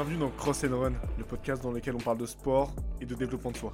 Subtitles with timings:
[0.00, 3.14] Bienvenue dans Cross and Run, le podcast dans lequel on parle de sport et de
[3.14, 3.70] développement de soi.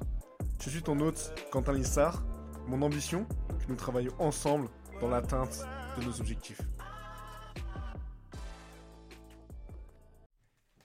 [0.61, 2.21] Je suis ton hôte, Quentin Lissard.
[2.67, 3.25] Mon ambition,
[3.61, 4.67] que nous travaillions ensemble
[4.99, 5.65] dans l'atteinte
[5.97, 6.59] de nos objectifs.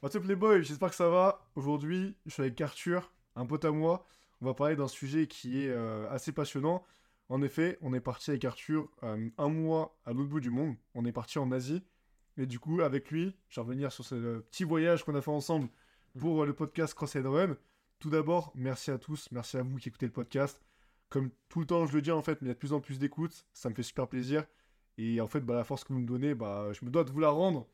[0.01, 1.45] What's up les boys, j'espère que ça va.
[1.57, 4.07] Aujourd'hui, je suis avec Arthur, un pote à moi.
[4.43, 6.85] On va parler d'un sujet qui est euh, assez passionnant.
[7.29, 10.77] En effet, on est parti avec Arthur euh, un mois à l'autre bout du monde.
[10.95, 11.83] On est parti en Asie.
[12.39, 15.21] Et du coup, avec lui, je vais revenir sur ce euh, petit voyage qu'on a
[15.21, 15.69] fait ensemble
[16.19, 17.57] pour euh, le podcast Cross and Run.
[17.99, 20.61] Tout d'abord, merci à tous, merci à vous qui écoutez le podcast.
[21.11, 22.73] Comme tout le temps, je le dis en fait, mais il y a de plus
[22.73, 24.45] en plus d'écoute, ça me fait super plaisir.
[24.97, 27.11] Et en fait, bah, la force que vous me donnez, bah, je me dois de
[27.11, 27.69] vous la rendre.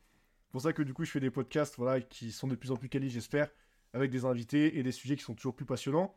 [0.45, 2.71] C'est pour ça que du coup, je fais des podcasts voilà, qui sont de plus
[2.71, 3.49] en plus quali, j'espère,
[3.93, 6.15] avec des invités et des sujets qui sont toujours plus passionnants.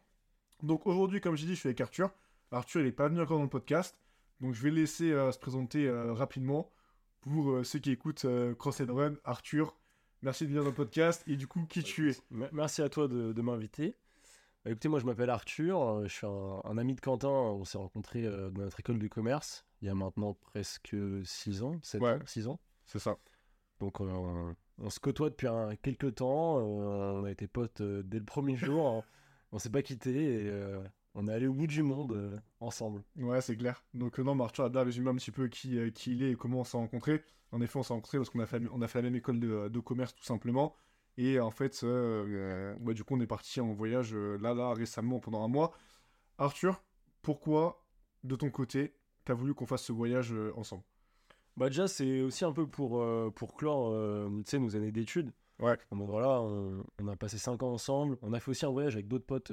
[0.62, 2.10] Donc aujourd'hui, comme j'ai dit, je suis avec Arthur.
[2.50, 3.98] Arthur, il n'est pas venu encore dans le podcast.
[4.40, 6.70] Donc je vais le laisser euh, se présenter euh, rapidement
[7.22, 9.14] pour euh, ceux qui écoutent euh, Cross and Run.
[9.24, 9.76] Arthur,
[10.22, 11.22] merci de venir dans le podcast.
[11.26, 12.16] Et du coup, qui tu es?
[12.30, 13.96] Me- Merci à toi de, de m'inviter.
[14.64, 17.64] Bah, écoutez, moi je m'appelle Arthur, euh, je suis un, un ami de Quentin, on
[17.64, 21.80] s'est rencontrés euh, dans notre école de commerce il y a maintenant presque 6 ans,
[21.82, 22.12] 7 Ouais.
[22.12, 22.60] ans, 6 ans.
[22.86, 23.16] C'est ça.
[23.80, 27.82] Donc euh, on, on se côtoie depuis un, quelques temps, euh, on a été potes
[27.82, 29.02] dès le premier jour, hein.
[29.50, 30.50] on s'est pas quittés et
[31.14, 33.02] on est allé au bout du monde euh, ensemble.
[33.16, 33.84] Ouais, c'est clair.
[33.94, 36.22] Donc, euh, non, mais Arthur a bien résumé un petit peu qui, euh, qui il
[36.22, 37.22] est et comment on s'est rencontrés.
[37.50, 39.38] En effet, on s'est rencontrés parce qu'on a fait, on a fait la même école
[39.38, 40.74] de, de commerce, tout simplement.
[41.18, 45.44] Et en fait, ouais, du coup, on est parti en voyage là, là, récemment, pendant
[45.44, 45.72] un mois.
[46.38, 46.82] Arthur,
[47.20, 47.84] pourquoi,
[48.24, 48.94] de ton côté,
[49.26, 50.82] t'as voulu qu'on fasse ce voyage ensemble?
[51.58, 53.92] Bah déjà c'est aussi un peu pour, pour clore
[54.38, 55.30] tu sais, nos années d'études.
[55.58, 55.76] Ouais.
[55.90, 58.94] Mode, voilà, on, on a passé 5 ans ensemble, on a fait aussi un voyage
[58.94, 59.52] avec d'autres potes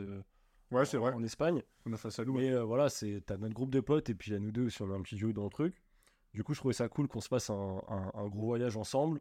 [0.72, 1.14] Ouais, c'est vrai.
[1.14, 1.64] en Espagne.
[1.86, 2.34] On a fait ça, nous.
[2.34, 4.84] Mais euh, voilà, c'est t'as notre groupe de potes et puis a nous deux a
[4.84, 5.76] un petit jeu dans le truc.
[6.34, 9.20] Du coup, je trouvais ça cool qu'on se fasse un, un- un gros voyage ensemble.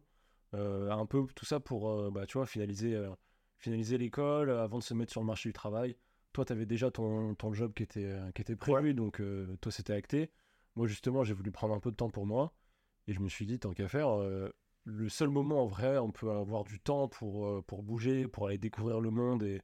[0.54, 3.02] Euh, un peu tout ça pour, euh, bah, tu vois, finaliser,
[3.56, 5.96] finaliser l'école avant de se mettre sur le marché du travail.
[6.32, 9.22] Toi, tu avais déjà ton, ton job qui était, qui était prévu, donc
[9.60, 10.30] toi, c'était acté.
[10.76, 12.52] Moi, justement, j'ai voulu prendre un peu de temps pour moi.
[13.06, 14.08] Et je me suis dit, tant qu'à faire,
[14.84, 18.58] le seul moment en vrai, on peut avoir du temps pour, pour bouger, pour aller
[18.58, 19.62] découvrir le monde et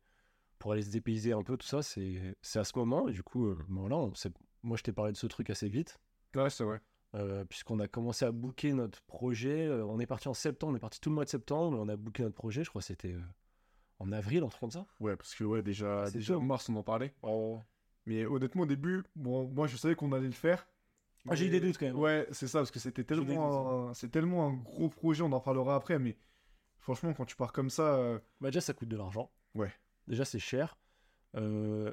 [0.64, 3.06] pour aller se dépayser un peu, tout ça, c'est à ce moment.
[3.06, 4.32] Et du coup, euh, voilà, on s'est-
[4.62, 6.00] moi, je t'ai parlé de ce truc assez vite.
[6.34, 6.80] Ouais, c'est vrai.
[7.14, 9.66] euh, puisqu'on a commencé à booker notre projet.
[9.66, 11.86] Euh, on est parti en septembre, on est parti tout le mois de septembre, on
[11.90, 13.20] a booké notre projet, je crois que c'était euh,
[13.98, 14.86] en avril, un truc comme ça.
[15.00, 17.14] Ouais, parce que, ouais, déjà, déjà en mars, on en parlait.
[18.06, 20.66] Mais honnêtement, au début, bon, moi, je savais qu'on allait le faire.
[21.28, 21.96] Ah, j'ai eu des doutes quand même.
[21.98, 23.94] Ouais, c'est ça, parce que c'était tellement, un...
[23.94, 26.16] c'est tellement un gros projet, on en parlera après, mais
[26.78, 29.30] franchement, quand tu pars comme ça, euh, Bah déjà, ça coûte de l'argent.
[29.54, 29.70] Ouais.
[30.06, 30.76] Déjà, c'est cher.
[31.36, 31.92] Euh,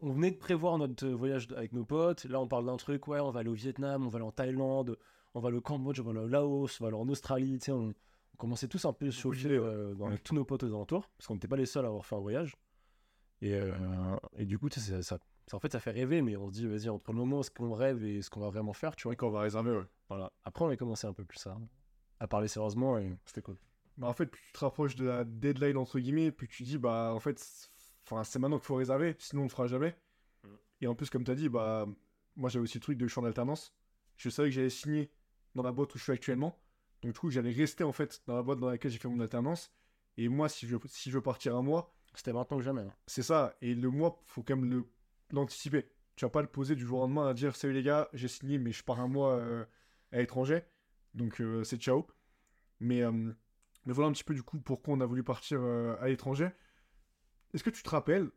[0.00, 2.24] on venait de prévoir notre voyage avec nos potes.
[2.24, 4.32] Là, on parle d'un truc, ouais, on va aller au Vietnam, on va aller en
[4.32, 4.96] Thaïlande,
[5.34, 7.58] on va aller au Cambodge, on va aller au Laos, on va aller en Australie.
[7.58, 10.10] Tu sais, on, on commençait tous un peu à chauffer euh, dans- Ouais.
[10.12, 12.16] avec tous nos potes aux alentours, parce qu'on n'était pas les seuls à avoir fait
[12.16, 12.56] un voyage.
[13.40, 13.72] Et, euh,
[14.36, 16.48] et du coup, tu sais, ça, ça- ça- en fait, ça fait rêver, mais on
[16.48, 18.72] se dit, vas-y, entre le moment où ce qu'on rêve et ce qu'on va vraiment
[18.72, 19.10] faire, tu vois.
[19.10, 19.84] ouais, quand on va réserver, ouais.
[20.08, 20.32] Voilà.
[20.44, 21.56] Après, on a commencé un peu plus à,
[22.20, 23.56] à parler sérieusement et c'était cool.
[23.96, 26.78] Bah, en fait, plus tu te rapproches de la deadline, entre guillemets, plus tu dis,
[26.78, 29.96] bah, en fait, c'est- maintenant qu'il faut réserver, sinon on le fera jamais.
[30.44, 30.48] Mm.
[30.82, 31.86] Et en plus, comme tu as dit, bah,
[32.36, 33.74] moi, j'avais aussi le truc de champ d'alternance.
[34.16, 35.10] Je savais que j'allais signer
[35.54, 36.58] dans la boîte où je suis actuellement.
[37.02, 39.20] Donc, du coup, j'allais rester, en fait, dans la boîte dans laquelle j'ai fait mon
[39.20, 39.72] alternance.
[40.16, 42.82] Et moi, si je, si je veux partir un mois, C'était maintenant que jamais.
[42.82, 42.94] hein.
[43.06, 43.56] c'est ça.
[43.62, 44.84] Et le mois, faut quand même
[45.30, 45.88] l'anticiper.
[46.16, 48.28] Tu vas pas le poser du jour au lendemain à dire Salut les gars, j'ai
[48.28, 49.64] signé, mais je pars un mois euh,
[50.12, 50.62] à l'étranger.
[51.14, 52.06] Donc euh, c'est ciao.
[52.80, 53.32] Mais, euh,
[53.86, 56.48] mais voilà un petit peu du coup pourquoi on a voulu partir euh, à l'étranger.
[57.54, 58.30] Est-ce que tu te rappelles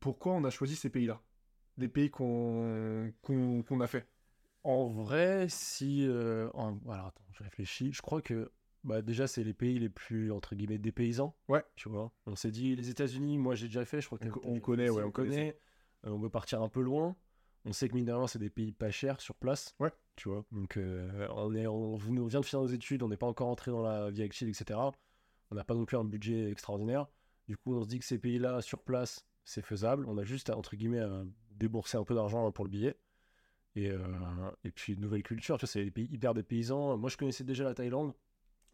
[0.00, 1.20] pourquoi on a choisi ces pays-là?
[1.78, 3.12] Les pays qu'on
[3.80, 4.06] a fait?
[4.64, 6.06] En vrai, si.
[6.06, 7.92] euh, en- Alors, attends, je réfléchis.
[7.92, 8.52] Je crois que.
[8.84, 11.36] Bah, déjà, c'est les pays les plus, entre guillemets, dépaysants.
[11.48, 11.64] Ouais.
[11.76, 12.12] Tu vois.
[12.26, 14.00] On s'est dit, les États-Unis, moi, j'ai déjà fait.
[14.00, 15.56] Je crois que On on connaît, ouais, on connaît
[16.04, 17.16] Euh, on veut partir un peu loin.
[17.64, 19.74] On sait que, mine de rien, c'est des pays pas chers sur place.
[19.78, 19.92] Ouais.
[20.16, 20.44] Tu vois.
[20.52, 23.70] Donc, euh, on, est, on, vient de finir nos études, on n'est pas encore entré
[23.70, 24.78] dans la vie active, etc.
[25.50, 27.06] On n'a pas non plus un budget extraordinaire.
[27.48, 30.06] Du coup, on se dit que ces pays-là, sur place, c'est faisable.
[30.08, 32.96] On a juste, à, entre guillemets, à débourser un peu d'argent pour le billet.
[33.74, 34.00] Et, euh,
[34.64, 36.96] et puis, nouvelle culture, tu vois, c'est des pays hyper dépaysants.
[36.98, 38.12] Moi, je connaissais déjà la Thaïlande,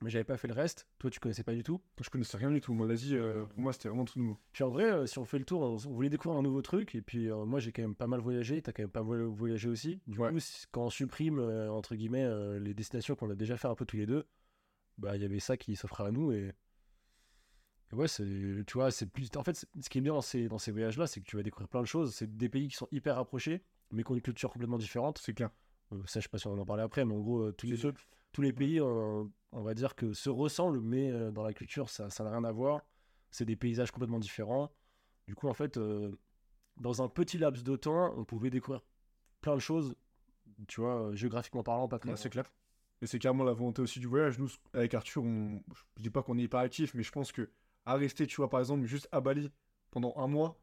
[0.01, 0.87] mais j'avais pas fait le reste.
[0.99, 1.81] Toi, tu connaissais pas du tout.
[2.01, 2.73] Je connaissais rien du tout.
[2.73, 4.39] Moi, l'Asie, euh, pour moi, c'était vraiment tout nouveau.
[4.53, 6.63] Puis en vrai, euh, si on fait le tour, on, on voulait découvrir un nouveau
[6.63, 6.95] truc.
[6.95, 8.63] Et puis, euh, moi, j'ai quand même pas mal voyagé.
[8.63, 10.01] T'as quand même pas mal voyagé aussi.
[10.07, 10.31] Du Ouais.
[10.33, 10.39] coup,
[10.71, 13.85] quand on supprime, euh, entre guillemets, euh, les destinations qu'on a déjà fait un peu
[13.87, 14.27] tous les deux,
[14.99, 16.31] bah, il y avait ça qui s'offrait à nous.
[16.33, 16.53] Et,
[17.93, 18.25] et ouais, c'est,
[18.67, 19.29] tu vois, c'est plus.
[19.37, 21.43] En fait, ce qui est bien dans ces, dans ces voyages-là, c'est que tu vas
[21.43, 22.15] découvrir plein de choses.
[22.15, 25.19] C'est des pays qui sont hyper rapprochés, mais qui ont une culture complètement différente.
[25.19, 25.51] C'est clair.
[25.93, 27.53] Euh, ça, je sais pas si on va en parler après, mais en gros, euh,
[27.53, 27.77] tous, les,
[28.33, 31.89] tous les pays, euh, on va dire que se ressemblent, mais euh, dans la culture,
[31.91, 32.83] ça ça n'a rien à voir.
[33.31, 34.73] C'est des paysages complètement différents.
[35.27, 36.13] Du coup, en fait, euh,
[36.79, 38.83] dans un petit laps de temps, on pouvait découvrir
[39.41, 39.95] plein de choses,
[40.67, 42.51] tu vois, géographiquement parlant, pas très Ouais, c'est clair.
[43.03, 44.39] Et c'est carrément la volonté aussi du voyage.
[44.39, 45.63] Nous, avec Arthur, on...
[45.97, 47.51] je dis pas qu'on est hyper actif, mais je pense que
[47.87, 49.53] à rester, tu vois, par exemple, juste à Bali
[49.91, 50.59] pendant un mois,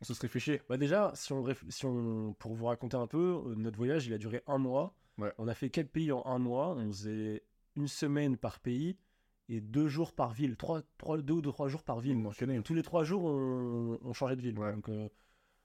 [0.00, 0.62] on se serait fait chier.
[0.68, 4.18] Bah déjà, si on, si on pour vous raconter un peu, notre voyage, il a
[4.18, 4.94] duré un mois.
[5.18, 5.32] Ouais.
[5.38, 6.74] On a fait quatre pays en un mois?
[6.76, 7.42] On faisait
[7.76, 8.96] une semaine par pays
[9.48, 10.56] et deux jours par ville.
[10.56, 12.22] Trois, trois, deux ou trois jours par ville.
[12.64, 14.58] Tous les trois jours, on, on changeait de ville.
[14.58, 14.72] Ouais.
[14.72, 15.08] Donc, euh,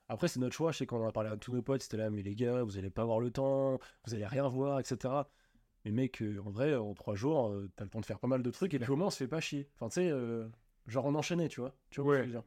[0.07, 0.71] après, c'est notre choix.
[0.71, 1.81] Je sais qu'on en a parlé à tous nos potes.
[1.81, 4.79] C'était là, mais les gars, vous allez pas avoir le temps, vous allez rien voir,
[4.79, 5.13] etc.
[5.85, 8.27] Mais mec, euh, en vrai, en trois jours, euh, t'as le temps de faire pas
[8.27, 9.67] mal de trucs et puis au moins, on se fait pas chier.
[9.75, 10.47] Enfin, tu sais, euh,
[10.85, 11.73] genre on enchaînait, tu vois.
[11.89, 12.01] Tu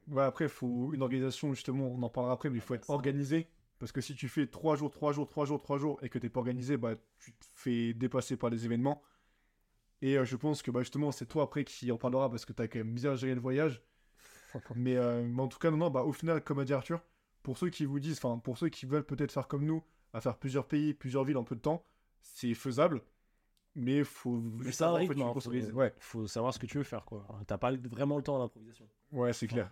[0.08, 2.88] Ouais, après, il faut une organisation, justement, on en parlera après, mais il faut être
[2.90, 3.48] organisé.
[3.84, 6.18] Parce que si tu fais 3 jours, 3 jours, 3 jours, 3 jours et que
[6.18, 9.02] t'es pas organisé, bah, tu te fais dépasser par les événements.
[10.00, 12.54] Et euh, je pense que bah, justement, c'est toi après qui en parlera parce que
[12.54, 13.82] t'as quand même bien géré le voyage.
[14.74, 17.02] mais, euh, mais en tout cas, non, non, bah, au final, comme a dit Arthur,
[17.42, 19.84] pour ceux qui vous disent, enfin, pour ceux qui veulent peut-être faire comme nous,
[20.14, 21.84] à faire plusieurs pays, plusieurs villes en peu de temps,
[22.22, 23.02] c'est faisable.
[23.74, 24.40] Mais faut.
[24.40, 25.50] Mais en fait, hein, faut-
[25.98, 27.26] faut savoir ce que tu veux faire, quoi.
[27.46, 28.88] T'as pas vraiment le temps d'improvisation.
[29.12, 29.70] Ouais, c'est clair.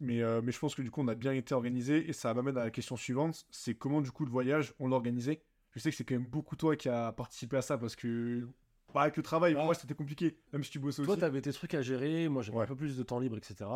[0.00, 2.34] Mais, euh, mais je pense que du coup, on a bien été organisé et ça
[2.34, 5.40] m'amène à la question suivante c'est comment, du coup, le voyage, on l'a organisé
[5.72, 8.48] Je sais que c'est quand même beaucoup toi qui a participé à ça parce que.
[8.92, 9.64] Bah, avec le travail, Ah.
[9.64, 11.20] moi, c'était compliqué, même si tu bossais Toi, aussi.
[11.20, 12.64] t'avais tes trucs à gérer, moi j'avais Ouais.
[12.64, 13.68] un peu plus de temps libre, etc.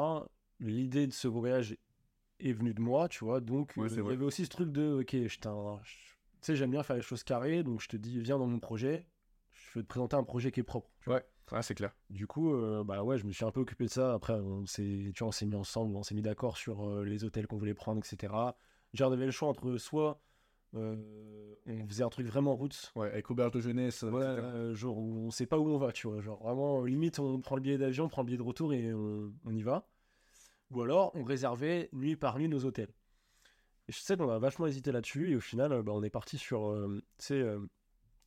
[0.61, 1.77] L'idée de ce voyage
[2.41, 4.71] est venue de moi, tu vois, donc Ouais, euh, il y avait aussi ce truc
[4.71, 5.49] de, ok, je- tu
[6.41, 9.07] sais, j'aime bien faire les choses carrées, donc je te dis, viens dans mon projet,
[9.73, 10.91] je vais te présenter un projet qui est propre.
[11.07, 11.25] Ouais,
[11.63, 11.95] c'est clair.
[12.11, 14.15] Du coup, euh, bah ouais, je me suis un peu occupé de ça.
[14.15, 17.05] Après, on s'est, tu vois, on s'est mis ensemble, on s'est mis d'accord sur euh,
[17.05, 18.57] les hôtels qu'on voulait prendre, etc.
[19.01, 20.21] Avait le choix entre soit
[20.75, 20.97] euh,
[21.67, 25.31] on faisait un truc vraiment route, Ouais, avec auberge de jeunesse, Ouais, genre où on
[25.31, 26.21] sait pas où on va, tu vois.
[26.21, 28.93] Genre vraiment, limite, on prend le billet d'avion, on prend le billet de retour et
[28.93, 29.89] on, on y va.
[30.71, 32.93] Ou alors, on réservait nuit par nuit nos hôtels.
[33.89, 36.37] Et je sais qu'on a vachement hésité là-dessus et au final, bah, on est parti
[36.37, 36.75] sur,
[37.19, 37.43] tu sais,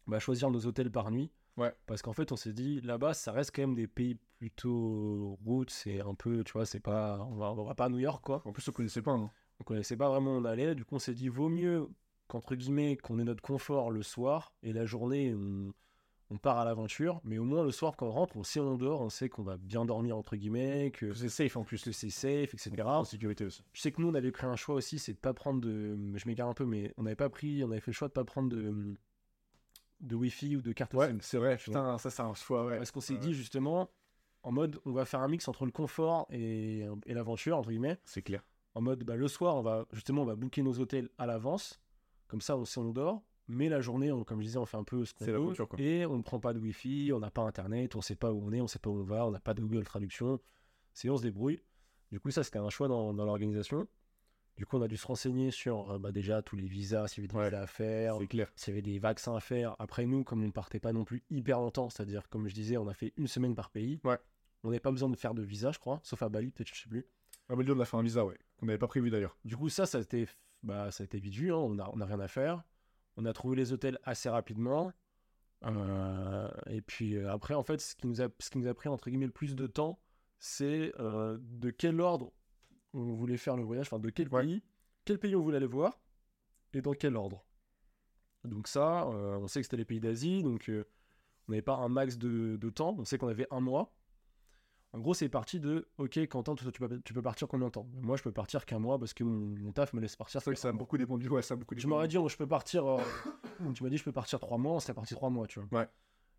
[0.08, 1.32] bah, choisir nos hôtels par nuit.
[1.58, 1.74] Ouais.
[1.86, 5.70] Parce qu'en fait, on s'est dit, là-bas, ça reste quand même des pays plutôt routes,
[5.70, 8.24] c'est un peu, tu vois, c'est pas, on va, on va pas à New York,
[8.24, 8.42] quoi.
[8.46, 9.12] En plus, on connaissait pas.
[9.12, 9.30] Hein.
[9.60, 10.74] On connaissait pas vraiment où on allait.
[10.74, 11.88] Du coup, on s'est dit, vaut mieux
[12.28, 15.74] qu'entre guillemets, qu'on ait notre confort le soir et la journée, on,
[16.32, 17.22] on part à l'aventure.
[17.24, 19.30] Mais au moins, le soir, quand on rentre, on sait où on dort, on sait
[19.30, 21.84] qu'on va bien dormir, entre guillemets, que, C'est safe en plus.
[21.84, 22.72] que c'est safe, etc.
[22.84, 23.64] En sécurité aussi.
[23.74, 25.98] Je sais que nous, on avait pris un choix aussi, c'est de pas prendre de.
[26.16, 28.14] Je m'égare un peu, mais on n'avait pas pris, on avait fait le choix de
[28.14, 28.96] pas prendre de,
[30.02, 31.18] de Wi-Fi ou de carte Ouais, SIM.
[31.22, 32.78] c'est vrai, putain, ça, c'est un choix, ouais.
[32.78, 33.20] Parce qu'on s'est Ouais.
[33.20, 33.90] dit justement,
[34.44, 38.00] en mode, on va faire un mix entre le confort et, et l'aventure, entre guillemets
[38.06, 38.44] C'est clair.
[38.74, 41.80] en mode bah, le soir on va justement on va booker nos hôtels à l'avance
[42.28, 44.78] comme ça on sait on dort mais la journée on- comme je disais on fait
[44.78, 45.80] un peu ce qu'on quoi.
[45.80, 48.42] et on ne prend pas de wifi on n'a pas internet on sait pas où
[48.42, 50.40] on est on sait pas où on va on n'a pas de Google Traduction
[50.94, 51.62] c'est on se débrouille
[52.14, 53.88] du coup ça c'était un choix dans, dans l'organisation
[54.58, 57.24] du coup on a dû se renseigner sur euh, bah, déjà tous les visas s'il
[57.24, 57.46] y avait des Ouais.
[57.50, 58.18] visas à faire
[58.56, 61.24] s'il y avait des vaccins à faire après nous comme on partait pas non plus
[61.30, 64.00] hyper longtemps c'est à dire comme je disais on a fait une semaine par pays
[64.04, 64.18] Ouais.
[64.64, 66.82] on n'avait pas besoin de faire de visa je crois sauf à Bali peut-être je
[66.84, 67.06] sais plus
[67.50, 68.38] Ah, mais lui, on a fait un visa, ouais.
[68.62, 69.36] On n'avait pas prévu d'ailleurs.
[69.44, 70.26] du coup, ça, ça a été,
[70.64, 71.52] bah, ça a été vite vu.
[71.52, 72.64] hein, On n'a on a rien à faire.
[73.18, 74.94] On a trouvé les hôtels assez rapidement.
[75.66, 78.74] Euh, et puis euh, après, en fait, ce qui, nous a, ce qui nous a
[78.74, 80.00] pris entre guillemets le plus de temps,
[80.40, 82.32] c'est euh, de quel ordre
[82.94, 84.42] on voulait faire le voyage, enfin de quel Ouais.
[84.44, 84.64] pays,
[85.06, 86.00] quel pays on voulait aller voir
[86.74, 87.44] et dans quel ordre.
[88.44, 90.84] Donc ça, euh, on sait que c'était les pays d'Asie, donc euh,
[91.48, 92.96] on n'avait pas un max de, de temps.
[92.98, 93.94] On sait qu'on avait un mois.
[94.94, 97.72] En gros, c'est parti de OK, Quentin, toi, tu peux, tu peux partir combien de
[97.72, 97.88] temps?
[98.02, 100.42] Moi, je peux partir qu'un mois parce que mon, mon taf me laisse partir.
[100.42, 101.30] C'est que ça a beaucoup dépendu.
[101.30, 101.90] Ouais, ça a beaucoup Je dépendu.
[101.94, 102.86] m'aurais dit, oh, je peux partir.
[102.86, 103.02] euh,
[103.74, 105.80] tu m'as dit, je peux partir trois mois, on serait parti trois mois, tu vois.
[105.80, 105.88] Ouais.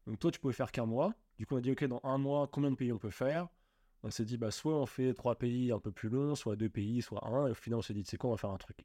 [0.06, 1.14] Donc toi, tu pouvais faire qu'un mois.
[1.38, 3.48] Du coup, on a dit, OK, dans un mois, combien de pays on peut faire?
[4.04, 6.68] On s'est dit, bah, soit on fait trois pays un peu plus longs, soit deux
[6.68, 7.46] pays, soit un.
[7.46, 8.84] Et au final, on s'est dit, c'est quoi, on va faire un truc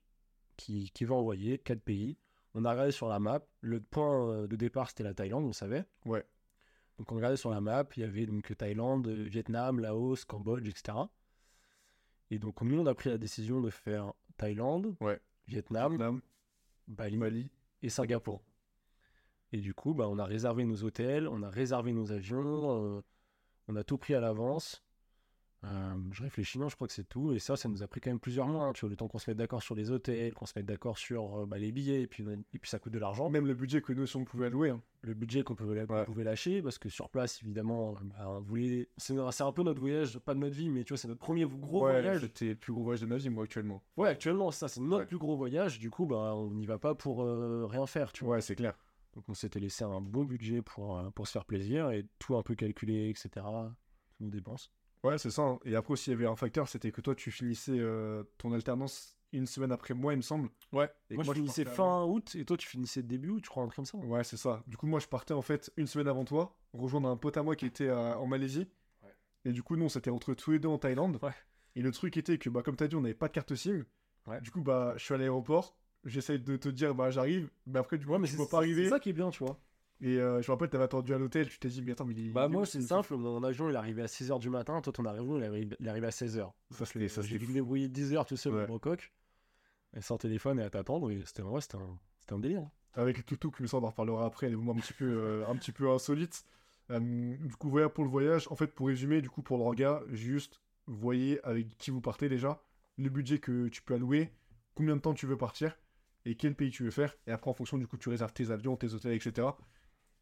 [0.57, 2.17] qui, qui va envoyer quatre pays.
[2.53, 3.41] On a regardé sur la map.
[3.61, 5.85] Le point euh, de départ, c'était la Thaïlande, on savait.
[6.05, 6.23] Ouais.
[6.97, 10.97] Donc on regardait sur la map, il y avait donc Thaïlande, Vietnam, Laos, Cambodge, etc.
[12.31, 15.19] Et donc nous, on a pris la décision de faire Thaïlande, Ouais.
[15.47, 16.21] Vietnam, Vietnam,
[16.87, 17.49] Bali Mali.
[17.83, 18.41] et Singapour.
[19.53, 23.01] Et du coup, bah, on a réservé nos hôtels, on a réservé nos avions, euh,
[23.67, 24.83] on a tout pris à l'avance.
[25.63, 27.33] Euh, je réfléchis, non, je crois que c'est tout.
[27.33, 28.65] Et ça, ça nous a pris quand même plusieurs mois.
[28.65, 30.67] hein, tu vois, le temps qu'on se mette d'accord sur les hôtels, qu'on se mette
[30.67, 32.23] d'accord sur euh, bah, les billets, et puis,
[32.53, 33.29] et puis ça coûte de l'argent.
[33.29, 34.69] Même le budget que nous, si on pouvait allouer.
[34.69, 34.81] hein.
[35.01, 36.05] le budget qu'on pouvait, qu'on Ouais.
[36.05, 40.19] pouvait lâcher parce que sur place évidemment bah, on voulait c'est un peu notre voyage
[40.19, 42.55] pas de notre vie mais tu vois c'est notre premier gros ouais, voyage C'était le
[42.55, 43.81] plus gros voyage de ma vie, moi, actuellement.
[43.95, 45.05] ouais actuellement ça c'est notre Ouais.
[45.05, 48.25] plus gros voyage du coup bah on n'y va pas pour euh, rien faire tu
[48.25, 48.77] vois Ouais, c'est clair.
[49.13, 52.35] Donc on s'était laissé un bon budget pour, euh, pour se faire plaisir et tout
[52.35, 53.29] un peu calculé, etc.
[53.35, 54.71] Toutes nos dépenses.
[55.07, 55.41] Ouais, c'est ça.
[55.43, 55.59] hein.
[55.65, 58.51] Et après aussi, il y avait un facteur, c'était que toi, tu finissais euh, ton
[58.53, 60.49] alternance une semaine après moi, il me semble.
[60.71, 60.89] Ouais.
[61.09, 63.67] Et moi, je finissais fin août et toi tu finissais début août, je crois, un
[63.67, 63.97] truc comme ça.
[63.97, 64.63] Ouais, c'est ça.
[64.67, 67.43] Du coup, moi, je partais en fait une semaine avant toi, rejoindre un pote à
[67.43, 68.69] moi qui était en Malaisie.
[69.03, 69.13] Ouais.
[69.45, 71.19] Et du coup, nous, on s'était entre tous les deux en Thaïlande.
[71.21, 71.31] Ouais.
[71.75, 73.85] Et le truc était que, bah, comme t'as dit, on n'avait pas de carte SIM.
[74.27, 74.39] Ouais.
[74.41, 75.75] Du coup, bah, je suis à l'aéroport.
[76.05, 77.49] J'essaye de te dire, bah, j'arrive.
[77.65, 78.85] Mais après, du coup, Ouais, mais tu peux pas arriver.
[78.85, 79.59] c'est ça qui est bien, tu vois.
[80.01, 81.49] Et euh, je me rappelle, t'avais attendu à l'hôtel.
[81.49, 83.73] Tu t'es dit, mais attends, mais il Bah moi c'est ce- simple, mon avion il
[83.73, 86.51] est arrivé à 6h du matin, toi ton avion il est arrivé, il à 16h.
[86.71, 88.69] Ça, c'était J'ai dû me débrouiller 10h tout seul Ouais.
[88.69, 88.79] au
[89.95, 92.69] et sans téléphone et à t'attendre, et c'était ouais, c'était un, c'était un délire.
[92.93, 94.49] Avec le tuk-tuk, mais ça, on en reparlera après.
[94.49, 96.43] Des moments un petit peu, euh, un petit peu insolites.
[96.89, 98.47] Euh, du coup, voilà pour le voyage.
[98.51, 102.27] En fait, pour résumer, du coup, pour le regard, juste voyez avec qui vous partez
[102.29, 102.61] déjà,
[102.97, 104.31] le budget que tu peux allouer,
[104.73, 105.77] combien de temps tu veux partir
[106.25, 107.15] et quel pays tu veux faire.
[107.27, 109.47] Et après, en fonction, du coup, tu réserves tes avions, tes hôtels, etc.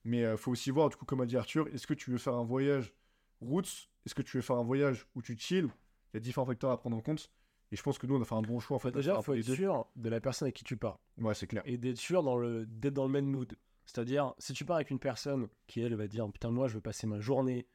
[0.06, 2.18] Mais il faut aussi voir, du coup, comme a dit Arthur, est-ce que tu veux
[2.18, 2.94] faire un voyage
[3.42, 5.66] routes Est-ce que tu veux faire un voyage où tu chill
[6.14, 7.30] Il y a différents facteurs à prendre en compte.
[7.72, 8.92] Et je pense que nous, on a fait un bon choix en fait.
[8.92, 11.48] Bah, déjà il faut être sûr de la personne avec qui tu pars, Ouais, c'est
[11.48, 11.64] clair.
[11.66, 13.56] et d'être sûr dans le, d'être dans le même mood.
[13.88, 16.82] C'est-à-dire, si tu pars avec une personne qui elle va dire putain moi je veux
[16.82, 17.66] passer ma journée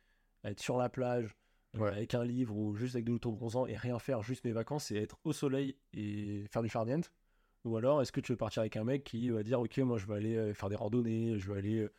[0.45, 1.35] à être sur la plage,
[1.77, 1.89] euh, Ouais.
[1.89, 4.97] avec un livre ou juste avec de l'autobronzant et rien faire, juste mes vacances et
[4.97, 7.13] être au soleil et faire du farniente
[7.65, 9.99] Ou alors est-ce que tu veux partir avec un mec qui va dire ok moi
[9.99, 11.93] je vais aller euh, faire des randonnées, je vais aller, euh, euh,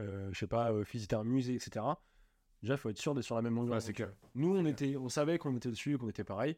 [0.00, 1.84] je sais pas, euh, visiter un musée, etc.
[2.62, 3.74] Déjà il faut être sûr d'être sur la même longueur.
[3.74, 3.96] Ouais, c'est d'onde.
[3.96, 4.12] clair.
[4.34, 6.56] Nous on était, on savait qu'on était dessus, qu'on était pareil.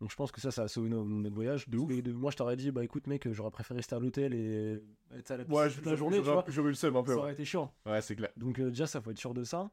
[0.00, 1.68] Donc je pense que ça, ça a sauvé no- notre voyage.
[1.68, 1.88] De ouf.
[2.02, 4.82] De- moi je t'aurais dit bah écoute mec j'aurais préféré rester à l'hôtel et
[5.14, 6.44] être à la Ouais, toute la journée, tu vois.
[6.48, 7.12] J'aurais eu le seum un peu.
[7.12, 7.72] Ça aurait été chiant.
[7.86, 8.30] Ouais, c'est clair.
[8.36, 9.70] Donc euh, déjà, ça faut être sûr de ça.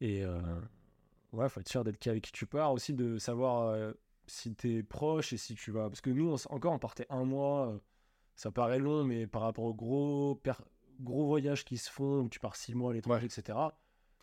[0.00, 0.40] Et euh,
[1.32, 2.72] ouais, faut être sûr d'être qui avec qui tu pars.
[2.72, 3.92] Aussi de savoir euh,
[4.26, 5.88] si t'es proche et si tu vas.
[5.88, 7.68] Parce que nous, on encore, on partait un mois.
[7.68, 7.78] euh,
[8.34, 10.34] ça paraît long, mais par rapport aux gros,
[11.00, 13.58] gros voyages qui se font, où tu pars six mois à l'étranger, etc.,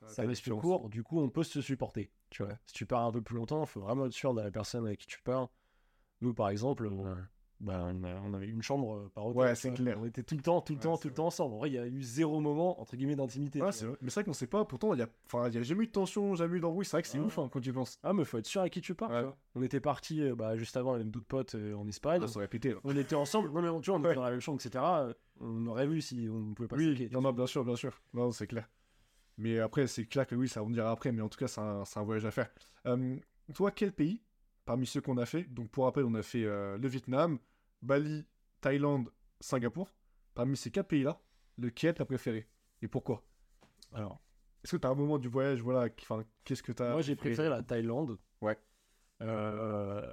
[0.07, 0.89] ça reste plus court.
[0.89, 2.09] Du coup, on peut se supporter.
[2.29, 2.53] Tu vois.
[2.65, 4.85] Si tu pars un peu plus longtemps, il faut vraiment être sûr de la personne
[4.85, 5.49] avec qui tu pars.
[6.21, 6.89] Nous, par exemple,
[7.59, 9.41] bah, on, a- on avait une chambre euh, par hôtel.
[9.41, 9.97] Ouais, c'est clair.
[9.99, 11.15] On était tout le temps, tout le Ouais, temps, tout le vrai.
[11.17, 11.55] temps ensemble.
[11.55, 13.61] En vrai, il y a eu zéro moment, entre guillemets, d'intimité.
[13.61, 13.97] Ouais, c'est vrai.
[14.01, 14.63] Mais c'est vrai qu'on sait pas.
[14.63, 16.85] Pourtant, il y a, enfin, il y a jamais eu de tension, jamais eu d'embrouille.
[16.85, 17.21] C'est vrai que c'est Ah.
[17.23, 17.99] ouf hein, quand tu penses.
[18.03, 19.09] Ah, mais faut être sûr avec qui tu pars.
[19.09, 19.19] Ouais.
[19.19, 19.37] tu vois.
[19.55, 22.21] On était partis euh, bah, juste avant avec d'autres potes euh, en Espagne.
[22.23, 22.69] Ah, ça aurait pété.
[22.73, 22.79] Là.
[22.85, 23.49] On était ensemble.
[23.51, 24.09] Non, mais tu vois, on Ouais.
[24.11, 24.81] était dans la même chambre, etc.
[25.39, 27.99] On aurait vu si on pouvait pas Oui, non, non, bien sûr, bien sûr.
[28.13, 28.69] Non, c'est clair.
[29.37, 31.11] Mais après, c'est clair que oui, ça on dira après.
[31.11, 32.49] Mais en tout cas, c'est un, voyage à faire.
[32.85, 33.17] Euh,
[33.53, 34.21] toi, quel pays
[34.65, 37.39] parmi ceux qu'on a fait Donc, pour rappel, on a fait euh, le Vietnam,
[37.81, 38.25] Bali,
[38.61, 39.89] Thaïlande, Singapour.
[40.35, 41.19] Parmi ces quatre pays-là,
[41.57, 42.47] lequel t'as préféré
[42.81, 43.23] et pourquoi?
[43.93, 44.21] Alors,
[44.63, 47.63] Est-ce que t'as un moment du voyage, voilà, qu'est-ce que t'as moi, j'ai préféré la
[47.63, 48.17] Thaïlande.
[48.41, 48.57] Ouais.
[49.21, 50.11] Euh,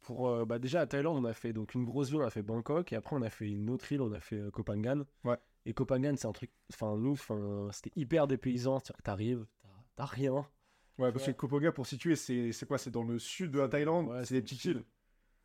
[0.00, 2.30] pour, euh, bah, déjà, à Thaïlande, on a fait donc une grosse ville, on a
[2.30, 2.92] fait Bangkok.
[2.92, 5.04] Et après, on a fait une autre île, on a fait euh, Koh Phangan.
[5.24, 5.36] Ouais.
[5.66, 6.50] Et Koh Phangan, c'est un truc.
[6.72, 8.78] Enfin, nous, enfin, c'était hyper dépaysant.
[8.78, 9.46] C'est-à-dire que t'arrives,
[9.96, 10.46] t'as- rien.
[10.98, 11.36] Ouais, parce que Ouais.
[11.36, 14.08] Koh Phangan, pour situer, c'est c'est quoi C'est dans le sud de la Thaïlande?
[14.08, 14.84] Ouais, C'est des petites îles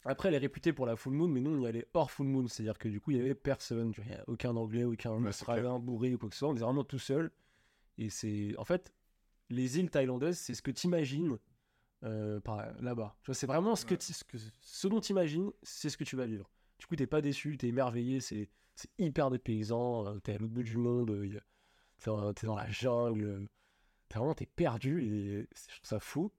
[0.05, 2.27] Après, elle est réputée pour la full moon, mais nous, on y allait hors full
[2.27, 2.47] moon.
[2.47, 3.91] C'est-à-dire que du coup, il y avait personne.
[3.91, 6.49] tu vois, il y a aucun anglais, aucun australien bourré ou quoi que ce soit.
[6.49, 7.31] On était vraiment tout seul.
[7.97, 8.53] Et c'est.
[8.57, 8.93] En fait,
[9.49, 11.37] les îles thaïlandaises, c'est ce que t'imagines
[12.05, 13.15] euh, par là-bas.
[13.23, 13.97] Tu vois, c'est vraiment ce, que Ouais.
[13.97, 16.49] tu- ce, que ce dont t'imagines, c'est ce que tu vas vivre.
[16.79, 18.19] Du coup, t'es pas déçu, t'es émerveillé.
[18.19, 20.05] C'est c'est hyper dépaysant.
[20.07, 21.09] euh, T'es à l'autre bout du monde.
[21.11, 21.27] euh,
[21.99, 23.47] T'es dans, dans la jungle.
[24.09, 25.01] T'es vraiment t'es perdu.
[25.03, 26.31] Et je trouve ça fou.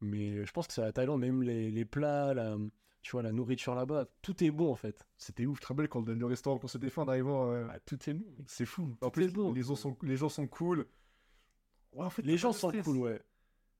[0.00, 2.56] Mais je pense que c'est la Thaïlande, même les, les plats, la,
[3.02, 5.06] tu vois, la nourriture là-bas, tout est bon en fait.
[5.16, 7.52] C'était ouf, très belle quand le restaurant qu'on s'était fait en arrivant.
[7.52, 8.26] euh, Ah, tout est bon.
[8.48, 8.96] C'est fou.
[9.00, 10.86] En Tout plus, les gens sont, les gens sont cool.
[11.92, 12.84] Ouais, en fait, Les gens sont stress.
[12.84, 13.22] cool, ouais.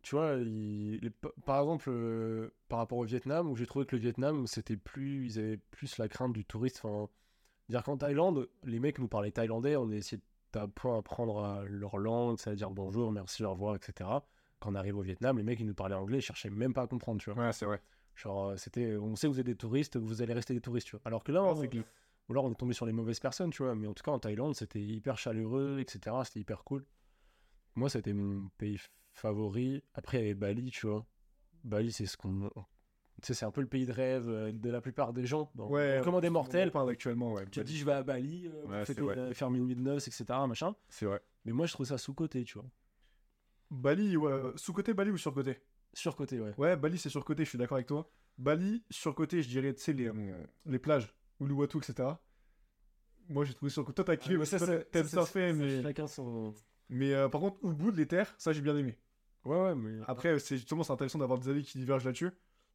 [0.02, 1.00] Tu vois, les-
[1.44, 5.26] par exemple, euh, par rapport au Vietnam, où j'ai trouvé que le Vietnam, c'était plus,
[5.26, 6.80] ils avaient plus la crainte du touriste.
[6.84, 7.08] Enfin,
[7.68, 10.20] dire qu'en Thaïlande, les mecs nous parlaient thaïlandais, on a essayé
[10.52, 14.10] d'apprendre à leur langue, ça veut dire bonjour, merci, au revoir, etc.
[14.60, 16.82] Quand on arrive au Vietnam, les mecs ils nous parlaient anglais, ils cherchaient même pas
[16.82, 17.46] à comprendre, tu vois.
[17.46, 17.80] Ouais, c'est vrai.
[18.16, 20.88] Genre, euh, c'était, on sait que vous êtes des touristes, vous allez rester des touristes,
[20.88, 21.00] tu vois.
[21.04, 21.84] Alors que là, on- clair.
[22.28, 23.74] ou alors on est tombé sur les mauvaises personnes, tu vois.
[23.74, 26.24] Mais en tout cas, en Thaïlande, c'était hyper chaleureux, etc.
[26.24, 26.84] C'était hyper cool.
[27.74, 28.78] Moi, c'était mon pays
[29.14, 29.82] favori.
[29.94, 31.06] Après, il y avait Bali, tu vois.
[31.64, 32.50] Bali, c'est ce qu'on.
[33.20, 35.50] Tu sais, c'est un peu le pays de rêve euh, de la plupart des gens.
[35.56, 36.72] Ouais, comme des on mortels.
[36.72, 37.44] parle actuellement, ouais.
[37.44, 39.80] Tu te dis, je vais à Bali, euh, Ouais, fêter- euh, faire mes nuits de
[39.80, 40.24] noces, etc.
[40.48, 40.74] Machin.
[40.88, 41.20] C'est vrai.
[41.44, 42.66] Mais moi, je trouve ça sous-côté, tu vois.
[43.70, 44.52] Bali, ouais.
[44.56, 45.60] Sous-côté Bali ou sur-côté?
[45.94, 46.52] Sur-côté, ouais.
[46.58, 48.10] Ouais, Bali, c'est sur-côté, je suis d'accord avec toi.
[48.38, 52.08] Bali, sur-côté, je dirais, tu sais, les, euh, les plages, Uluwatu, etc.
[53.28, 53.94] Moi, j'ai trouvé sur-côté.
[53.96, 55.82] Toi, t'as kiffé, Ah, parce que ça, t'aimes ça, surfer, mais...
[55.82, 56.54] Chacun son.
[56.88, 58.98] Mais euh, par contre, Ubud, les terres, ça, j'ai bien aimé.
[59.44, 59.98] Ouais, ouais, mais.
[60.06, 62.30] Après, c'est justement c'est intéressant d'avoir des avis qui divergent là-dessus.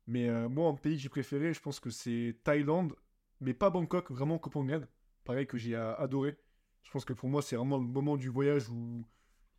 [0.07, 2.95] Mais euh, moi, un pays que j'ai préféré, je pense que c'est Thaïlande,
[3.41, 4.81] mais pas Bangkok, vraiment Phangan.
[5.25, 6.37] Pareil que j'ai euh, adoré.
[6.83, 9.03] Je pense que pour moi, c'est vraiment le moment du voyage où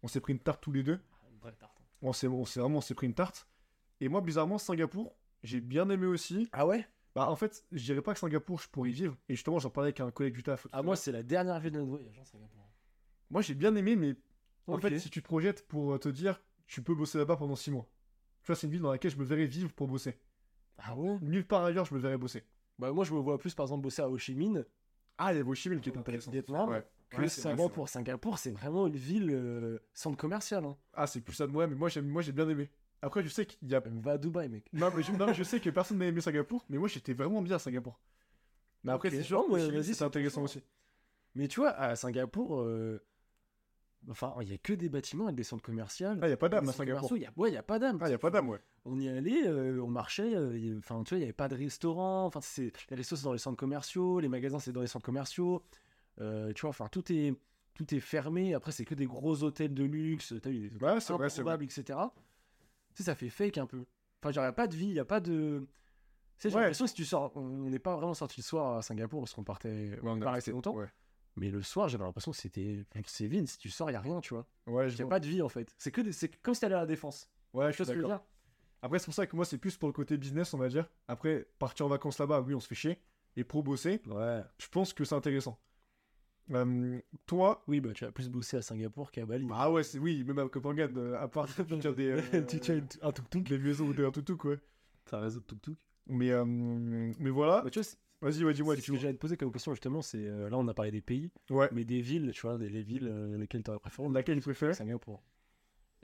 [0.03, 0.99] on s'est pris une tarte tous les deux.
[1.31, 1.77] Une vraie tarte.
[2.01, 3.47] On s'est on s'est vraiment on s'est pris une tarte.
[4.01, 6.49] Et moi, bizarrement, Singapour, j'ai bien aimé aussi.
[6.53, 6.87] Ah ouais?
[7.15, 9.17] Bah, en fait, je dirais pas que Singapour, je pourrais y vivre.
[9.29, 10.67] Et justement, j'en parlais avec un collègue du taf.
[10.73, 12.63] Ah moi c'est la dernière ville de notre voyage, hein, Singapour.
[13.29, 14.17] moi j'ai bien aimé, mais
[14.75, 17.57] en fait, si tu te projettes pour euh, te dire, tu peux bosser là-bas pendant
[17.57, 17.89] 6 mois.
[18.43, 20.19] Tu vois, c'est une ville dans laquelle je me verrais vivre pour bosser.
[20.79, 22.45] Ah ouais Nulle part ailleurs, je me verrais bosser.
[22.79, 24.65] Bah moi je me vois plus par exemple bosser à Ho Chi Minh
[25.19, 26.31] Ah, il y a Ho Chi Minh qui est intéressant.
[26.31, 26.87] Vietnam Ouais.
[27.11, 27.89] que Ouais, c'est vrai, Singapour.
[27.89, 30.65] Singapour c'est vraiment une ville euh, centre commercial.
[30.65, 30.77] Hein.
[30.95, 32.71] Ah, c'est plus ça de moi, mais moi, moi j'ai bien aimé.
[33.03, 33.81] Après, je sais qu'il y a.
[33.81, 34.69] Va à Dubaï mec.
[34.73, 37.13] Non, mais je, non, mais je sais que personne n'a aimé Singapour, mais moi j'étais
[37.13, 37.99] vraiment bien à Singapour.
[38.85, 39.15] Mais après, Ok.
[39.25, 40.63] c'est Minh, vas-y, c'est intéressant aussi.
[41.35, 43.05] Mais tu vois à Singapour, euh,
[44.11, 46.09] enfin il y a que des bâtiments avec des centres commerciaux.
[46.23, 47.09] Ah, il y a pas Des d'âme à Singapour.
[47.09, 47.33] commerciaux, il y a...
[47.37, 47.99] Ouais, il y a pas d'âme.
[48.01, 48.61] Ah, il y a pas d'âme, ouais.
[48.85, 51.49] On y allait, euh, on marchait, euh, il enfin tu vois, il y avait pas
[51.49, 54.81] de restaurant, enfin c'est les restos c'est dans les centres commerciaux, les magasins c'est dans
[54.81, 55.63] les centres commerciaux,
[56.21, 57.35] euh, tu vois, enfin tout est
[57.75, 58.55] tout est fermé.
[58.55, 61.29] Après c'est que des gros hôtels de luxe, t'as vu, des hôtels Ouais, c'est vrai,
[61.29, 61.59] c'est vrai.
[61.63, 61.99] etc.
[62.95, 63.85] Tu sais, ça fait fake un peu.
[64.23, 65.67] Enfin genre y a pas de vie, y a pas de.
[66.39, 66.63] Tu sais, j'ai Ouais.
[66.63, 69.35] l'impression que si tu sors, on n'est pas vraiment sorti le soir à Singapour parce
[69.35, 70.75] qu'on partait, Ouais, on on resté longtemps.
[70.77, 70.87] Ouais,
[71.39, 73.47] Mais le soir, j'avais l'impression que c'était, c'est vide.
[73.49, 74.47] Si tu sors, y a rien, tu vois.
[74.67, 75.75] ouais, je Y a pas de vie en fait.
[75.79, 77.31] C'est que des- c'est comme si t'allais à la défense.
[77.53, 78.25] Ouais, je suis d'accord.
[78.83, 80.89] Après, c'est pour ça que moi, c'est plus pour le côté business, on va dire.
[81.09, 82.99] Après, partir en vacances là-bas, oui, on se fait chier.
[83.37, 84.43] Et pro bosser, Ouais.
[84.59, 85.59] je pense que c'est intéressant.
[86.51, 89.47] Euh, toi, Oui, bah tu vas plus bosser à Singapour qu'à Bali.
[89.53, 92.81] ah ouais, c'est oui, même à Copenhague, euh, à part tu des, euh, tu tiens
[93.03, 93.43] un tuk-tuk.
[93.49, 94.57] des maisons ou un tuk quoi.
[95.05, 95.77] T'as raison de tuk-tuk.
[96.07, 97.61] Mais, euh, mais voilà.
[97.63, 97.89] Bah, tu vois,
[98.21, 100.67] Vas-y, ouais, dis-moi, ce que j'allais te poser comme question justement, c'est euh, là on
[100.67, 101.69] a parlé des pays, Ouais.
[101.73, 104.09] mais des villes, tu vois, des, les villes euh, lesquelles t'aurais préféré.
[104.11, 105.23] Laquelle tu préfères Singapour.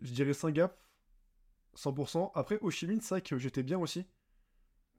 [0.01, 0.79] Je dirais Singapour,
[1.77, 2.31] 100%.
[2.35, 4.07] Après, Ho Chi Minh, c'est vrai que j'étais bien aussi.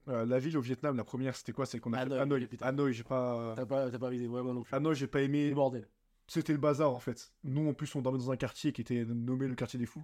[0.09, 1.65] Euh, la ville au Vietnam, la première, c'était quoi?
[1.65, 2.49] C'est qu'on a Hanoï, Hanoï.
[2.61, 3.53] Hanoï, j'ai pas.
[3.55, 4.75] T'as pas, pas visé, ouais, moi non plus.
[4.75, 5.49] Hanoï, j'ai pas aimé.
[5.49, 5.87] Le bordel.
[6.27, 7.31] C'était le bazar en fait.
[7.43, 10.03] Nous en plus on dormait dans un quartier qui était nommé le quartier des fous.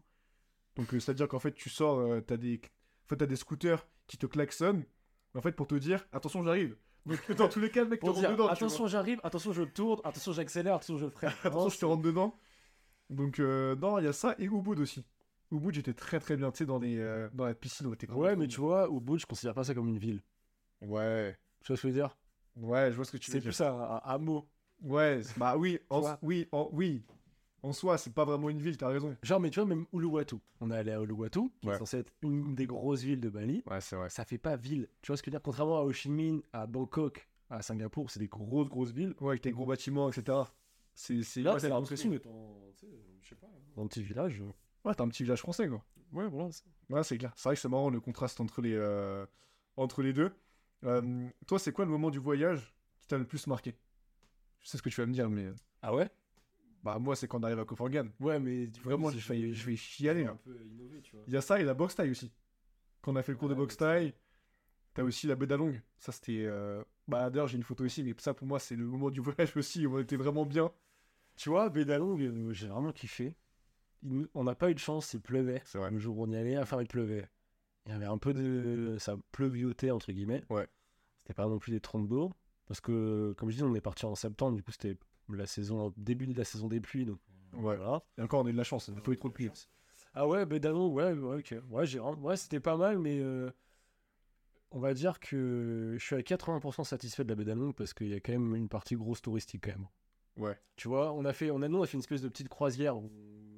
[0.75, 2.61] Donc c'est-à-dire qu'en fait tu sors, t'as des,
[3.05, 4.85] en fait, t'as des scooters qui te klaxonnent.
[5.33, 6.77] En fait pour te dire attention j'arrive.
[7.05, 8.47] Donc dans tous les cas le mec te Pour rentre dire, dedans.
[8.47, 11.31] tu attention, j'arrive, attention, je tourne, attention, j'accélère, attention, je freine.
[11.43, 12.35] attention je te rentre dedans.
[13.09, 15.05] Donc euh, non il y a ça et Ubud aussi.
[15.51, 18.21] Ubud j'étais très très bien tu sais dans les euh, dans la piscine était vraiment
[18.21, 20.21] Ouais, mais tu vois, au bout, je considère pas ça comme une ville.
[20.81, 22.17] Ouais Tu vois ce que je veux dire?
[22.55, 23.51] Ouais je vois ce que tu veux C'est dire.
[23.51, 24.47] plus un, un hameau.
[24.81, 27.03] Ouais c'est- bah oui en, oui en, oui
[27.63, 29.15] en soi c'est pas vraiment une ville t'as raison.
[29.23, 30.35] Genre, mais tu vois, même Uluwatu.
[30.59, 31.75] On est allé à Uluwatu, qui Ouais.
[31.75, 33.63] est censé être une des grosses villes de Bali.
[33.69, 34.09] Ouais c'est vrai.
[34.09, 34.87] Ça fait pas ville.
[35.01, 35.43] Tu vois ce que je veux dire?
[35.43, 39.13] Contrairement à Ho Chi Minh, à Bangkok, à Singapour, c'est des grosses, grosses villes.
[39.21, 40.37] Ouais avec tes gros bâtiments etc.
[40.93, 42.57] C'est c'est Là, ouais, c'est l'impression d'être en,
[43.21, 44.41] je sais pas, dans un petit village.
[44.83, 45.83] Ouais t'as un petit village français quoi.
[46.11, 46.49] Ouais, voilà.
[46.89, 47.31] Ouais, c'est clair.
[47.37, 49.25] C'est vrai que c'est marrant le contraste entre les, euh,
[49.77, 50.31] entre les deux.
[50.83, 53.75] Euh, toi, c'est quoi le moment du voyage qui t'a le plus marqué?
[54.59, 56.09] Je sais ce que tu vas me dire, mais euh, Ah ouais?
[56.83, 58.09] Bah moi, c'est quand on arrive à Copenhagen.
[58.19, 60.23] Ouais, mais Vraiment, je vais chialer.
[60.23, 60.37] un là.
[60.43, 61.23] peu innové, tu vois.
[61.27, 62.31] Il y a ça et la boxe taille aussi.
[63.01, 64.13] Quand on a fait le cours Ah, de boxe taille.
[64.93, 65.81] t'as aussi la Bédalongue.
[65.99, 66.43] Ça, c'était.
[66.45, 69.19] euh, Bah, d'ailleurs, j'ai une photo ici, mais ça, pour moi, c'est le moment du
[69.21, 70.71] voyage aussi où on était vraiment bien.
[71.35, 73.35] Tu vois, Bédalong, euh, j'ai vraiment kiffé.
[74.03, 75.61] Il on n'a pas eu de chance, il pleuvait.
[75.65, 75.91] C'est vrai.
[75.91, 77.27] Le jour où on y allait, enfin, il pleuvait.
[77.85, 78.97] Il y avait un peu de.
[78.99, 80.43] Ça pleuviotait, entre guillemets.
[80.49, 80.67] Ouais.
[81.19, 82.31] C'était pas non plus des troncs d'eau.
[82.67, 84.97] Parce que, comme je dis, on est parti en septembre, du coup, c'était
[85.37, 87.05] la saison, début de la saison des pluies.
[87.05, 87.19] Donc,
[87.53, 87.75] Ouais.
[87.77, 88.01] voilà.
[88.17, 89.49] Et encore, on a eu de la chance, il faut eu trop de pluie.
[90.13, 91.55] Ah ouais, Bédalong, ouais, ouais, ok.
[91.69, 93.19] Ouais, ouais c'était pas mal, mais.
[93.19, 93.49] euh,
[94.73, 98.13] On va dire que je suis à 80% satisfait de la Bédalong parce qu'il y
[98.13, 99.87] a quand même une partie grosse touristique quand même.
[100.37, 100.57] Ouais.
[100.77, 102.47] Tu vois, on a fait, on a, nous, on a fait une espèce de petite
[102.47, 103.11] croisière où,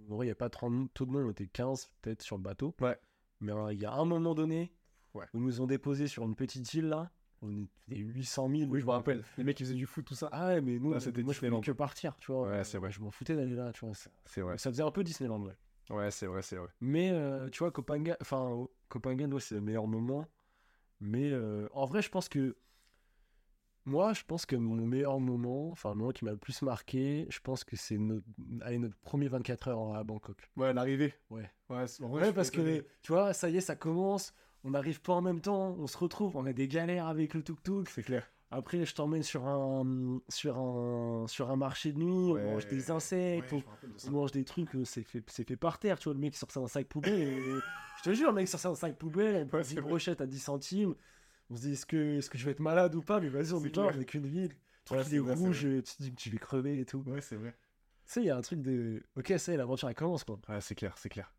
[0.09, 2.35] en vrai, il n'y a pas 30 tout de monde, on était 15 peut-être sur
[2.35, 2.73] le bateau.
[2.81, 2.97] Ouais.
[3.41, 4.73] Mais euh, il y a un moment donné
[5.13, 5.25] Ouais.
[5.35, 7.11] où ils nous ont déposés sur une petite île là.
[7.45, 7.51] On
[7.89, 8.71] était 800 000.
[8.71, 9.21] Oui, je me rappelle.
[9.37, 10.29] Les mecs, ils faisaient du foot, tout ça.
[10.31, 11.61] Ah ouais, mais nous, Ah, c'était moi, je voulais Disneyland.
[11.61, 12.47] que partir, tu vois.
[12.47, 12.89] Ouais, c'est vrai.
[12.91, 13.93] Je m'en foutais d'aller là, tu vois.
[14.25, 14.57] C'est vrai.
[14.57, 15.55] ça faisait un peu Disneyland, ouais.
[15.89, 16.69] Ouais, c'est vrai, c'est vrai.
[16.79, 20.25] Mais euh, tu vois, Copenhague, enfin, Copenhague, ouais, c'est le meilleur moment.
[21.01, 22.55] Mais euh, en vrai, je pense que.
[23.85, 27.27] Moi, je pense que mon meilleur moment, enfin, le moment qui m'a le plus marqué,
[27.29, 28.25] je pense que c'est notre,
[28.61, 30.49] allez, notre premier 24 heures à Bangkok.
[30.55, 31.13] Ouais, l'arrivée.
[31.29, 31.51] Ouais.
[31.69, 34.33] Ouais, c'est- en vrai, Ouais, parce que, tu vois, ça y est, ça commence.
[34.63, 37.43] On n'arrive pas en même temps, on se retrouve, on a des galères avec le
[37.43, 37.89] tuk-tuk.
[37.89, 38.27] C'est clair.
[38.49, 42.91] Après, je t'emmène sur un, sur, un, sur un marché de nuit, on mange des
[42.91, 43.63] insectes, Ouais,
[44.05, 46.51] on- mange des trucs, euh, c'est fait, fait par terre, tu vois, le mec sort
[46.51, 47.63] ça dans un sac poubelle, et...
[47.97, 50.27] je te jure, le mec sort ça dans un sac poubelle, Ouais, une brochette à
[50.27, 50.93] 10 centimes,
[51.49, 53.53] on se dit, est-ce que, est-ce que je vais être malade ou pas, mais vas-y,
[53.53, 54.51] on est là, on est qu'une ville,
[54.91, 57.03] il est rouge, tu te dis que tu vais crever et tout.
[57.07, 57.55] Ouais, c'est vrai.
[58.05, 60.23] Tu sais, il y a un truc de, ok, ça y est, l'aventure elle commence,
[60.23, 60.39] quoi.
[60.47, 61.33] Ouais, c'est clair, c'est clair.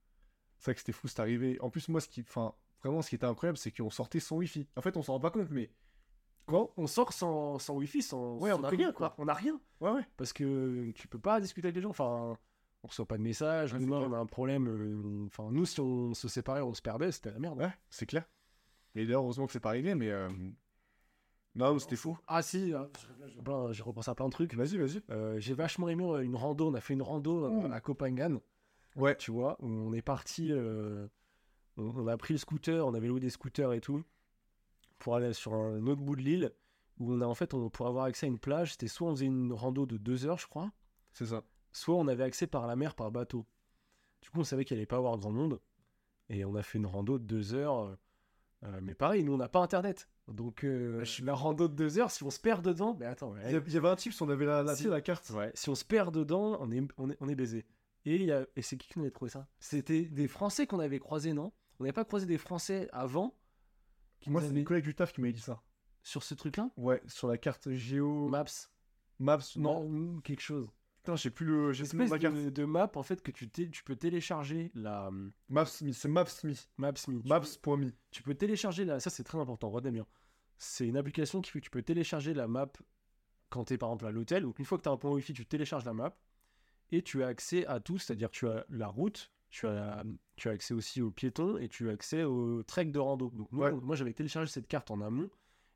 [0.59, 1.59] C'est vrai que c'était fou, c'est arrivé.
[1.61, 4.37] En plus, moi, ce qui, enfin, vraiment, ce qui était incroyable, c'est qu'on sortait sans
[4.37, 4.67] wifi.
[4.77, 5.71] En fait, on s'en rend pas compte, mais
[6.47, 8.37] Quand on sort sans, sans wifi, sans.
[8.39, 9.15] Ouais, on a rien, quoi.
[9.19, 9.59] On a rien.
[9.81, 10.07] Ouais, ouais.
[10.19, 11.89] Parce que tu peux pas discuter avec les gens.
[11.91, 12.37] Enfin,
[12.83, 13.73] on reçoit pas de messages.
[13.73, 14.69] Ouais, on a un problème.
[14.69, 17.59] euh, Enfin, nous, si on se séparait, on se perdait, c'était la merde.
[17.59, 18.29] Ouais, c'est clair.
[18.95, 20.11] Et d'ailleurs, heureusement que c'est pas arrivé, mais.
[20.11, 20.29] euh,
[21.55, 22.19] Non, c'était fou.
[22.27, 22.89] Ah si, ah,
[23.73, 24.55] j'ai- repensé à plein de trucs.
[24.55, 25.01] Vas-y, vas-y.
[25.11, 26.69] Euh, j'ai vachement aimé une rando.
[26.69, 27.73] On a fait une rando Mmh.
[27.73, 28.39] à Copenhague.
[28.97, 29.17] Ouais.
[29.17, 30.49] Tu vois, où on est parti.
[30.53, 31.07] euh,
[31.77, 34.03] on, on a pris le scooter, on avait loué des scooters et tout.
[34.99, 36.53] Pour aller sur un autre bout de l'île.
[36.99, 39.15] Où on a en fait, on, pour avoir accès à une plage, c'était soit on
[39.15, 40.71] faisait une rando de deux heures, je crois.
[41.13, 41.43] C'est ça.
[41.73, 43.47] soit on avait accès par la mer, par bateau.
[44.23, 45.61] Du coup, on savait qu'il allait pas avoir grand monde.
[46.29, 47.79] Et on a fait une rando de deux heures.
[47.81, 47.97] euh,
[48.65, 50.09] euh, mais pareil, nous, on n'a pas internet.
[50.29, 53.43] Donc, euh, la rando de deux heures, si on se perd dedans, mais attends, Il
[53.53, 54.89] y, a- il y avait un type, on avait la, Si.
[55.03, 55.29] carte.
[55.31, 57.67] ouais, si on se perd dedans, on est, on est, on est baisé.
[58.07, 59.47] Et, il y a- et c'est qui qui nous avait trouvé ça?
[59.59, 61.53] C'était des Français qu'on avait croisés, non?
[61.81, 63.35] On n'avait pas croisé des Français avant
[64.21, 65.63] qui Moi, c'est avaient- des collègues du taf qui m'avaient dit ça.
[66.03, 66.71] sur ce truc-là?
[66.77, 68.29] Ouais, sur la carte Géo.
[68.29, 68.45] Maps
[69.19, 69.39] Maps.
[69.57, 70.69] Non, ou quelque chose.
[70.97, 71.73] putain, j'ai plus le.
[71.73, 73.49] J'ai espèce de, de map, en fait, que tu,
[73.85, 75.11] peux télécharger la
[75.49, 76.55] Maps.me, c'est Maps.me.
[76.79, 77.21] Maps.me.
[77.23, 77.93] Tu Maps.me.
[78.11, 78.99] tu peux télécharger la.
[79.01, 80.07] Ça, c'est très important, retenez bien.
[80.59, 82.73] C'est une application qui fait que tu peux télécharger la map
[83.51, 84.43] quand tu es par exemple à l'hôtel.
[84.45, 86.17] Donc, une fois que tu as un point Wi-Fi, tu télécharges la map
[86.91, 90.03] et tu as accès à tout, c'est-à-dire que tu as la route, tu as,
[90.37, 93.31] tu as accès aussi aux piétons et tu as accès au trek de rando.
[93.31, 93.71] Donc, nous, Ouais.
[93.73, 95.31] on- moi, j'avais téléchargé cette carte en amont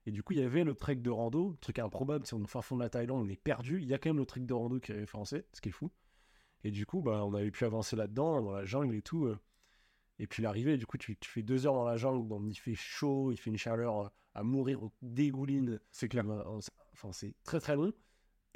[0.05, 2.27] et du coup, il y avait le trek de rando, truc improbable.
[2.27, 3.81] Si on est au fin fond de la Thaïlande, on est perdu.
[3.81, 5.73] Il y a quand même le trek de rando qui est référencé, ce qui est
[5.73, 5.91] fou.
[6.65, 9.27] Et du coup, bah, on avait pu avancer là-dedans, dans la jungle et tout.
[9.27, 9.39] euh.
[10.19, 12.57] Et puis l'arrivée, du coup, tu, tu fais deux heures dans la jungle, donc il
[12.57, 15.79] fait chaud, il fait une chaleur euh, à mourir, on dégouline.
[15.93, 16.25] C'est clair.
[16.25, 16.45] Bah,
[16.95, 17.93] Enfin, c'est très très long.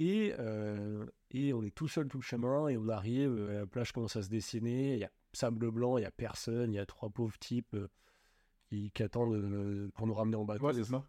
[0.05, 3.67] Et, euh, et on est tout seul tout le chemin, et on arrive, euh, la
[3.67, 6.77] plage commence à se dessiner, il y a sable blanc, il y a personne, il
[6.77, 7.89] y a trois pauvres types euh,
[8.69, 10.67] qui, qui attendent pour nous ramener en bateau.
[10.67, 11.07] Ouais, c'est ça.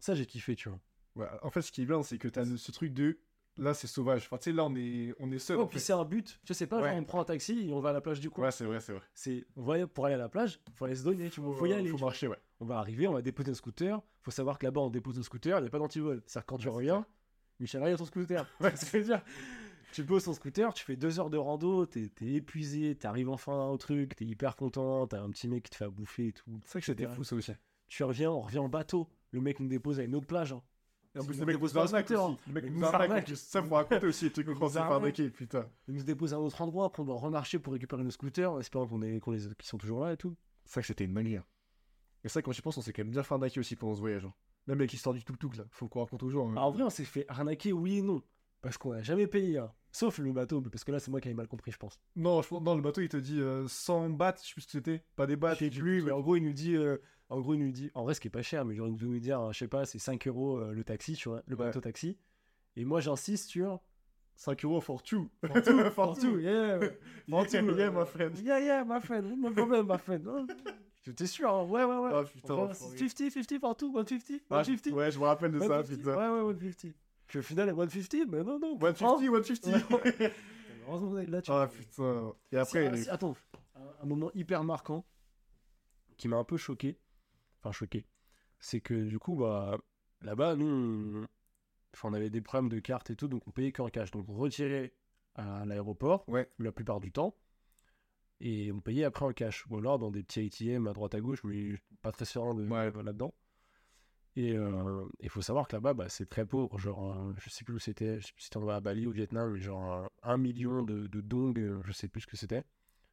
[0.00, 0.80] Ça, j'ai kiffé, tu vois.
[1.14, 3.18] Ouais, en fait, ce qui est bien, c'est que t'as ce truc de.
[3.58, 4.22] Là, c'est sauvage.
[4.24, 5.58] Enfin, tu sais, là, on est, on est seul.
[5.58, 6.40] Oh, puis c'est un but.
[6.42, 6.88] Je sais pas, Ouais.
[6.88, 8.46] genre, on prend un taxi et on va à la plage du coin.
[8.46, 9.02] Ouais, c'est vrai, c'est vrai.
[9.14, 11.90] C'est, pour aller à la plage, faut aller se donner, tu vois, faut y aller.
[11.90, 12.38] Faut tu marcher, ouais.
[12.60, 14.00] On va arriver, on va déposer un scooter.
[14.22, 16.22] Faut savoir que là-bas, on dépose un scooter, il n'y a pas d'antivol.
[16.26, 17.06] C'est-à-dire quand tu reviens,
[17.62, 18.46] Michel a ton scooter.
[18.60, 19.22] Ouais, ce que je veux dire.
[19.92, 23.68] Tu poses ton scooter, tu fais deux heures de rando, t'es, t'es épuisé, t'arrives enfin
[23.68, 26.32] au truc, t'es hyper content, t'as un petit mec qui te fait à bouffer et
[26.32, 26.50] tout.
[26.64, 27.52] C'est vrai que c'était fou, ça aussi.
[27.88, 29.08] Tu reviens, on revient en bateau.
[29.32, 30.52] Le mec nous dépose à une autre plage.
[30.52, 30.62] hein.
[31.14, 32.38] Et en plus, le nous mec dépose nous arnaque aussi.
[32.46, 33.28] Le mec nous arnaque.
[33.36, 35.68] Ça, faut raconter aussi les trucs qu'on s'est putain.
[35.88, 38.50] Il nous dépose à un autre endroit, après on doit remarcher pour récupérer nos scooters,
[38.50, 40.34] en espérant qu'on ait, qu'on les, qu'ils sont toujours là et tout.
[40.64, 41.44] C'est vrai que c'était une manière.
[42.24, 44.00] Et ça, quand j'y pense, on s'est quand même bien fait arnaquer aussi pendant ce
[44.00, 44.24] voyage.
[44.24, 44.32] hein.
[44.66, 45.64] Même avec l'histoire du tuk-tuk, là.
[45.70, 46.46] Faut qu'on raconte toujours.
[46.48, 46.52] hein.
[46.52, 48.22] Alors, en vrai, on s'est fait arnaquer, oui et non.
[48.60, 49.58] Parce qu'on n'a jamais payé.
[49.58, 49.72] hein.
[49.90, 52.00] Sauf le bateau, parce que là, c'est moi qui avais mal compris, je pense.
[52.16, 54.66] Non, je non, le bateau, il te dit euh, 100 bahts, je sais plus ce
[54.66, 55.04] que c'était.
[55.16, 55.54] Pas des bahts.
[55.54, 56.76] Je sais plus, mais en gros, il nous dit.
[56.76, 56.96] euh,
[57.28, 57.90] en gros, il nous dit.
[57.94, 59.68] En vrai, ce qui est pas cher, mais genre, il nous dire, euh, je sais
[59.68, 61.66] pas, c'est 5 euros euh, le taxi, tu vois, le Ouais.
[61.66, 62.16] bateau taxi.
[62.76, 63.80] Et moi, j'insiste sur.
[64.36, 65.28] 5 euros for two.
[65.46, 66.78] For two, For two, yeah.
[67.28, 68.38] For two, Yeah, my friend.
[68.38, 69.36] Yeah, yeah, my friend.
[69.38, 70.26] No problem, my friend.
[71.10, 71.64] T'es sûr, hein?
[71.64, 72.10] Ouais, ouais, ouais.
[72.14, 72.96] Ah, putain, Enfin, enfoiré.
[72.98, 74.94] 50, 50 for two, 150, Ah, 150.
[74.94, 75.96] ouais, je me rappelle de ça, 150.
[75.98, 76.16] putain.
[76.34, 76.94] Ouais, ouais, 150.
[77.26, 78.78] Puis au final, 150, mais non, non.
[78.78, 80.00] 150, 150.
[80.86, 82.32] Heureusement, vous êtes là, tu Ah, putain.
[82.52, 83.34] Et après, ah, attends,
[84.02, 85.04] un, moment hyper marquant
[86.16, 86.98] qui m'a un peu choqué,
[87.60, 88.06] enfin choqué,
[88.60, 89.78] c'est que du coup, bah,
[90.22, 91.26] là-bas, nous, on,
[91.94, 94.10] enfin, on avait des problèmes de carte et tout, donc on payait qu'en cash.
[94.12, 94.92] Donc on retirait
[95.34, 96.48] à l'aéroport, Ouais.
[96.58, 97.34] la plupart du temps,
[98.42, 99.64] et on payait après en cash.
[99.70, 102.66] Ou alors dans des petits ATM à droite à gauche, mais pas très serein de,
[102.68, 102.90] Ouais.
[103.02, 103.32] là-dedans.
[104.34, 104.56] Et
[105.20, 106.78] il faut savoir que là-bas, bah, c'est très pauvre.
[106.78, 109.10] Genre, euh, je sais plus où c'était, je sais plus si c'était à Bali ou
[109.10, 112.26] au Vietnam, mais genre euh, un million de, de dong, euh, je sais plus ce
[112.26, 112.64] que c'était.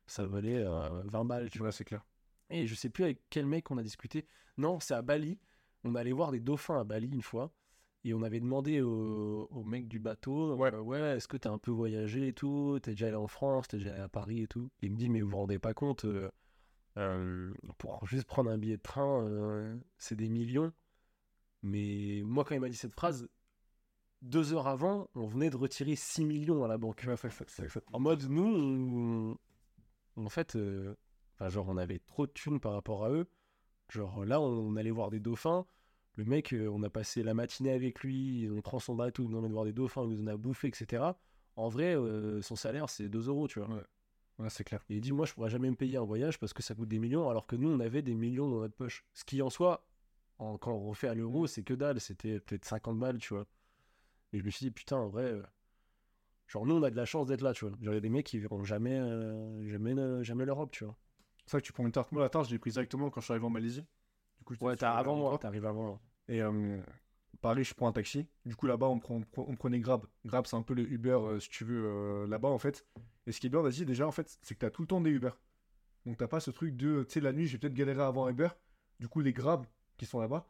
[0.07, 1.71] Ça valait euh, 20 balles, tu vois.
[1.73, 2.05] C'est clair.
[2.49, 4.25] Et je sais plus avec quel mec on a discuté.
[4.57, 5.37] Non, c'est à Bali.
[5.83, 7.51] On allait voir des dauphins à Bali une fois.
[8.05, 10.73] Et on avait demandé au, au mec du bateau Ouais.
[10.73, 12.79] euh, ouais est-ce que t'as un peu voyagé et tout?
[12.81, 14.69] T'es déjà allé en France T'es déjà allé à Paris et tout?
[14.81, 16.29] Il me dit Mais vous vous rendez pas compte euh,
[16.97, 20.71] euh, Pour juste prendre un billet de train, c'est des millions.
[21.61, 23.27] Mais moi, quand il m'a dit cette phrase,
[24.21, 27.05] deux heures avant, on venait de retirer 6 millions à la banque.
[27.91, 29.37] En mode, nous,
[30.17, 30.57] on- en fait,
[31.47, 33.27] genre, on avait trop de thunes par rapport à eux.
[33.89, 35.65] Genre, là, on, allait voir des dauphins.
[36.19, 39.37] Le mec, euh, on a passé la matinée avec lui, on prend son bateau, nous
[39.37, 41.17] emmène voir des dauphins, il nous en a bouffé, etc.
[41.55, 43.69] En vrai, euh, son salaire, c'est 2 euros, tu vois.
[44.37, 44.83] Ouais, c'est clair.
[44.89, 46.89] Et il dit, moi, je pourrais jamais me payer un voyage parce que ça coûte
[46.89, 49.05] des millions, alors que nous, on avait des millions dans notre poche.
[49.13, 49.85] Ce qui, en soi,
[50.39, 52.01] en- quand on refait à l'euro, c'est que dalle.
[52.01, 53.45] C'était peut-être 50 balles, tu vois.
[54.33, 55.43] Et je me suis dit, putain, en vrai, euh,
[56.47, 57.77] genre, nous, on a de la chance d'être là, tu vois.
[57.81, 60.95] Genre, il y a des mecs qui verront jamais, euh, jamais, jamais l'Europe, tu vois.
[61.45, 62.11] C'est vrai que tu prends une tarte.
[62.11, 63.85] Moi, la tarte, je l'ai prise directement quand je suis arrivé en Malaisie.
[64.39, 66.01] Du coup, Ouais, le avant moi, t'arrives avant moi.
[66.29, 66.79] Et euh,
[67.41, 68.27] pareil, je prends un taxi.
[68.45, 69.21] Du coup, là-bas, on, prend,
[69.55, 70.05] prenait Grab.
[70.25, 72.85] Grab, c'est un peu le Uber, euh, si tu veux, euh, là-bas, en fait.
[73.25, 75.01] Et ce qui est bien d'Asie, déjà, en fait, c'est que t'as tout le temps
[75.01, 75.31] des Uber.
[76.05, 78.49] Donc, t'as pas ce truc de, tu sais, la nuit, j'ai peut-être galéré un Uber.
[78.99, 79.65] Du coup, les Grab
[79.97, 80.47] qui sont là-bas,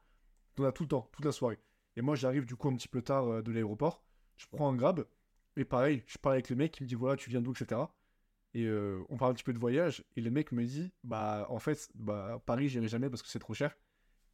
[0.55, 1.59] t'en as tout le temps, toute la soirée.
[1.95, 4.03] Et moi, j'arrive, du coup, un petit peu tard de l'aéroport.
[4.37, 5.05] Je prends un Grab.
[5.55, 7.81] Et pareil, je parle avec le mec, il me dit, voilà, tu viens d'où, etc.
[8.53, 8.69] Et
[9.09, 10.03] on parle un petit peu de voyage.
[10.17, 13.39] Et le mec me dit, bah, en fait, bah, Paris, j'irai jamais parce que c'est
[13.39, 13.75] trop cher.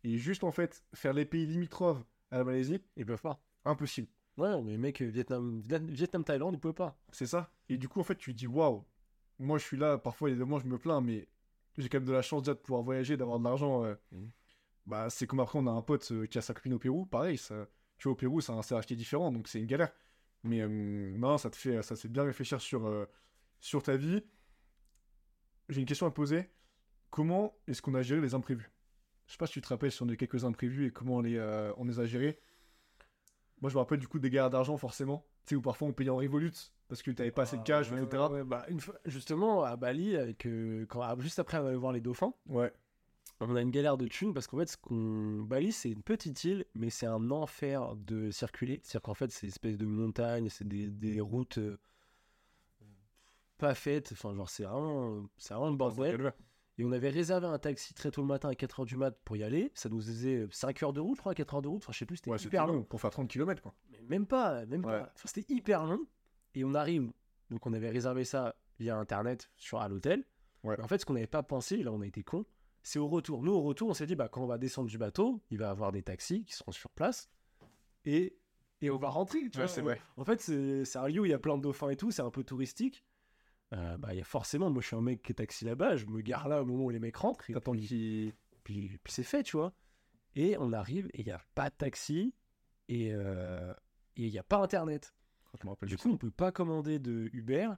[0.05, 3.41] Et juste, en fait, faire les pays limitrophes à la Malaisie, Ils peuvent pas.
[3.65, 4.07] impossible.
[4.37, 6.95] Ouais, mais mec, Vietnam, Vietnam, Thaïlande, ils peuvent pas.
[7.11, 7.51] C'est ça.
[7.69, 8.85] Et du coup, en fait, tu te dis, waouh,
[9.39, 11.27] moi, je suis là, parfois, il y a des moments, je me plains, mais
[11.79, 13.83] j'ai quand même de la chance déjà de pouvoir voyager, d'avoir de l'argent.
[13.83, 13.95] euh.
[14.11, 14.29] Mhm.
[14.85, 17.07] Bah, c'est comme après, on a un pote euh, qui a sa copine au Pérou,
[17.07, 19.91] pareil, ça, tu vois, au Pérou, c'est un est différent, donc c'est une galère.
[20.43, 23.07] Mais euh, non, ça te fait, ça te fait bien réfléchir sur,
[23.59, 24.23] sur ta vie.
[25.69, 26.51] J'ai une question à te poser.
[27.09, 28.69] Comment est-ce qu'on a géré les imprévus?
[29.27, 31.15] Je sais pas si tu te rappelles si on a eu quelques imprévus et comment
[31.15, 32.39] on les, euh, on les a gérés.
[33.61, 35.25] Moi, je me rappelle du coup des galères d'argent, forcément.
[35.45, 36.51] Tu sais, où parfois on payait en Revolut
[36.87, 38.23] parce que t'avais pas assez de cash, Ouais, etc.
[38.31, 41.75] ouais, bah, une fois, justement, à Bali, avec, euh, quand, ah, juste après, on allait
[41.75, 42.33] voir les dauphins.
[42.47, 42.71] Ouais.
[43.39, 45.41] On a une galère de thunes parce qu'en fait, ce qu'on...
[45.41, 48.79] Bali, c'est une petite île, mais c'est un enfer de circuler.
[48.83, 51.77] C'est-à-dire qu'en fait, c'est une espèce de montagne, c'est des, des routes euh,
[53.57, 54.11] pas faites.
[54.13, 56.33] Enfin, genre, c'est vraiment, c'est vraiment le bordel.
[56.77, 59.37] Et on avait réservé un taxi très tôt le matin à 4h du mat pour
[59.37, 59.71] y aller.
[59.75, 61.81] Ça nous faisait 5 heures de route, je crois, 4 heures de route.
[61.83, 62.73] Enfin, je sais plus, c'était Ouais, hyper long.
[62.73, 63.73] long pour faire 30 km, quoi.
[63.91, 64.91] Mais même pas, même Ouais.
[64.99, 65.11] pas.
[65.15, 66.05] Enfin, c'était hyper long.
[66.53, 67.11] Et on arrive,
[67.49, 70.25] donc on avait réservé ça via internet sur à l'hôtel.
[70.63, 70.79] Ouais.
[70.81, 72.45] En fait, ce qu'on n'avait pas pensé, là on a été con,
[72.83, 73.41] c'est au retour.
[73.41, 75.67] Nous, au retour, on s'est dit, bah, quand on va descendre du bateau, il va
[75.67, 77.29] y avoir des taxis qui seront sur place.
[78.05, 78.37] Et,
[78.81, 79.49] et on va rentrer.
[79.49, 79.95] Tu vois.
[80.17, 82.21] En fait, c'est un lieu où il y a plein de dauphins et tout, c'est
[82.21, 83.03] un peu touristique.
[83.73, 85.95] Euh, bah, il y a forcément, moi je suis un mec qui est taxi là-bas,
[85.95, 87.49] je me gare là au moment où les mecs rentrent.
[87.49, 87.87] et puis-
[88.63, 89.73] puis, puis c'est fait, tu vois.
[90.35, 92.33] Et on arrive et il n'y a pas de taxi
[92.89, 93.73] et euh,
[94.15, 95.13] il n'y a pas internet.
[95.87, 97.69] Du coup, on peut pas commander de Uber.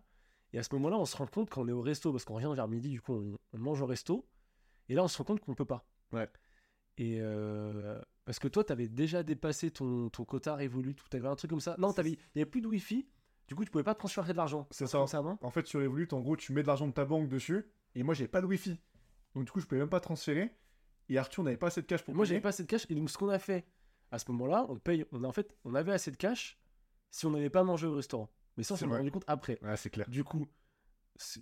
[0.54, 2.52] Et à ce moment-là, on se rend compte qu'on est au resto parce qu'on revient
[2.56, 4.26] vers midi, du coup, on, on mange au resto.
[4.90, 5.86] Et là, on se rend compte qu'on peut pas.
[6.12, 6.28] Ouais.
[6.98, 11.28] Et euh, parce que toi, tu avais déjà dépassé ton, ton quota Revolut ou t'avais
[11.28, 11.76] un truc comme ça.
[11.78, 13.08] Non, il n'y avait plus de Wi-Fi.
[13.48, 14.68] Du coup, tu pouvais pas transférer de l'argent.
[14.72, 15.06] C'est ça.
[15.22, 17.66] Non En fait, sur Revolut, en gros, tu mets de l'argent de ta banque dessus.
[17.96, 18.80] Et moi, j'avais pas de Wi-Fi.
[19.36, 20.52] Donc, du coup, je pouvais même pas transférer.
[21.10, 22.86] Et Arthur n'avait pas assez de cash pour Et moi, j'avais pas assez de cash.
[22.90, 23.66] Et donc, ce qu'on a fait
[24.12, 25.06] à ce moment-là, on paye.
[25.12, 26.60] On a en fait, on avait assez de cash
[27.10, 28.30] si on n'avait pas mangé au restaurant.
[28.58, 28.98] Mais ça, on C'est s'en est vrai.
[29.00, 29.58] rendu compte après.
[29.62, 30.10] Ouais, c'est clair.
[30.10, 30.46] Du coup,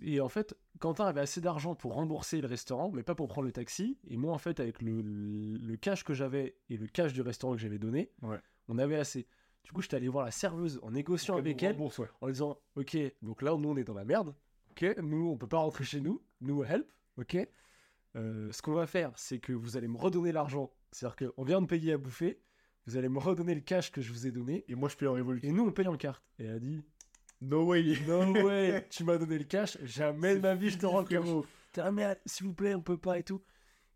[0.02, 3.46] et en fait, Quentin avait assez d'argent pour rembourser le restaurant, mais pas pour prendre
[3.46, 3.98] le taxi.
[4.08, 7.54] Et moi, en fait, avec le, le cash que j'avais et le cash du restaurant
[7.54, 8.38] que j'avais donné, Ouais.
[8.68, 9.26] on avait assez.
[9.66, 12.06] Du coup, j'étais allé voir la serveuse en négociant avec elle, Bourse, ouais.
[12.20, 14.32] en disant Ok, donc là, nous, on est dans la merde.
[14.70, 16.22] Ok, nous, on peut pas rentrer chez nous.
[16.40, 16.86] Nous, help.
[17.16, 17.36] Ok.
[18.14, 20.70] Euh, ce qu'on va faire, c'est que vous allez me redonner l'argent.
[20.92, 22.38] C'est-à-dire qu'on vient de payer à bouffer.
[22.86, 24.64] Vous allez me redonner le cash que je vous ai donné.
[24.68, 25.40] Et moi, je paye en Revolut.
[25.42, 26.22] Et nous, on paye en carte.
[26.38, 26.84] Et elle a dit
[27.40, 27.98] No way.
[28.06, 31.06] No way, tu m'as donné le cash, jamais de ma vie je te rends le
[31.06, 31.24] cash.
[31.78, 33.42] euh, s'il vous plaît, on peut pas et tout.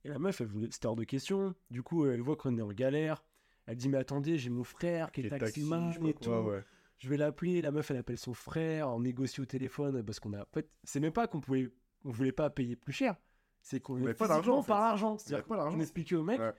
[0.05, 1.55] Et la meuf, elle voulait, c'était hors de question.
[1.71, 3.23] Du coup, elle voit qu'on est en galère.
[3.71, 6.29] Elle dit, mais attendez, j'ai mon frère qui est Qui est taximan et tout.
[6.31, 6.65] ouais.
[6.99, 7.63] Je vais l'appeler.
[7.63, 10.43] La meuf, elle appelle son frère, on négocie au téléphone parce qu'on a.
[10.43, 11.71] En fait, c'est même pas qu'on pouvait,
[12.05, 13.15] on voulait pas payer plus cher.
[13.63, 15.17] C'est qu'on avait avait pas d'argent, en par l'argent.
[15.19, 16.53] C'est-à-dire qu'on expliquait au mec, Ouais.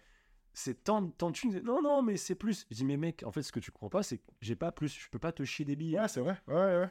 [0.53, 1.59] c'est tant, tant de thunes.
[1.63, 2.65] Non, non, mais c'est plus.
[2.71, 4.71] Je dis, mais mec, en fait, ce que tu comprends pas, c'est que j'ai pas
[4.71, 4.97] plus.
[4.97, 5.99] Je peux pas te chier des billets.
[5.99, 6.37] Ouais, c'est vrai.
[6.47, 6.89] Ouais, ouais, ouais.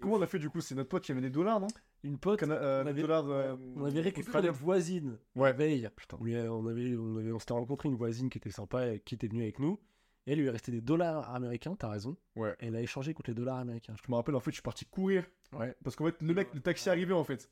[0.00, 0.60] Comment on a fait du coup?
[0.60, 1.68] C'est notre pote qui avait des dollars, non?
[2.04, 3.28] Une pote, Cana- euh, on avait- dollars.
[3.28, 5.52] euh, On avait récupéré notre voisine Ouais.
[5.52, 5.88] veille.
[5.96, 6.16] Putain.
[6.20, 8.86] On, lui a- on avait, on, avait- on s'était rencontré une voisine qui était sympa
[8.88, 9.80] et qui était venue avec nous.
[10.26, 12.16] Et elle lui est resté des dollars américains, t'as raison.
[12.36, 12.54] Ouais.
[12.60, 13.94] Et elle a échangé contre les dollars américains.
[13.96, 15.24] Je me rappelle, en fait, je suis parti courir.
[15.52, 15.74] Ouais.
[15.82, 17.50] Parce qu'en fait, le mec, le taxi arrivait en fait.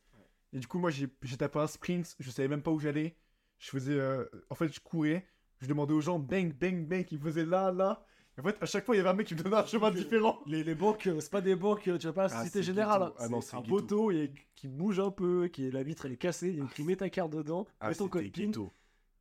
[0.53, 2.15] Et du coup, moi, j'ai tapé un sprint.
[2.21, 3.17] Je savais même pas où j'allais.
[3.59, 3.99] Je faisais.
[3.99, 5.27] euh, En fait, je courais.
[5.61, 8.05] Je demandais aux gens, bang, bang, bang, ils faisaient là, là.
[8.39, 9.91] En fait, à chaque fois, il y avait un mec qui me donnait un chemin
[9.91, 10.41] différent.
[10.47, 12.61] Les, les banques, euh, c'est pas des banques, euh, tu vois pas, la Ah, Société
[12.61, 13.03] c'est Générale.
[13.03, 13.13] ghetto.
[13.13, 13.17] hein.
[13.19, 13.77] Ah non, c'est c'est un ghetto.
[13.77, 16.49] poteau il y a- qui bouge un peu, qui est, la vitre elle est cassée,
[16.49, 18.51] il y a écrit mets ta carte dedans, mets ton code PIN,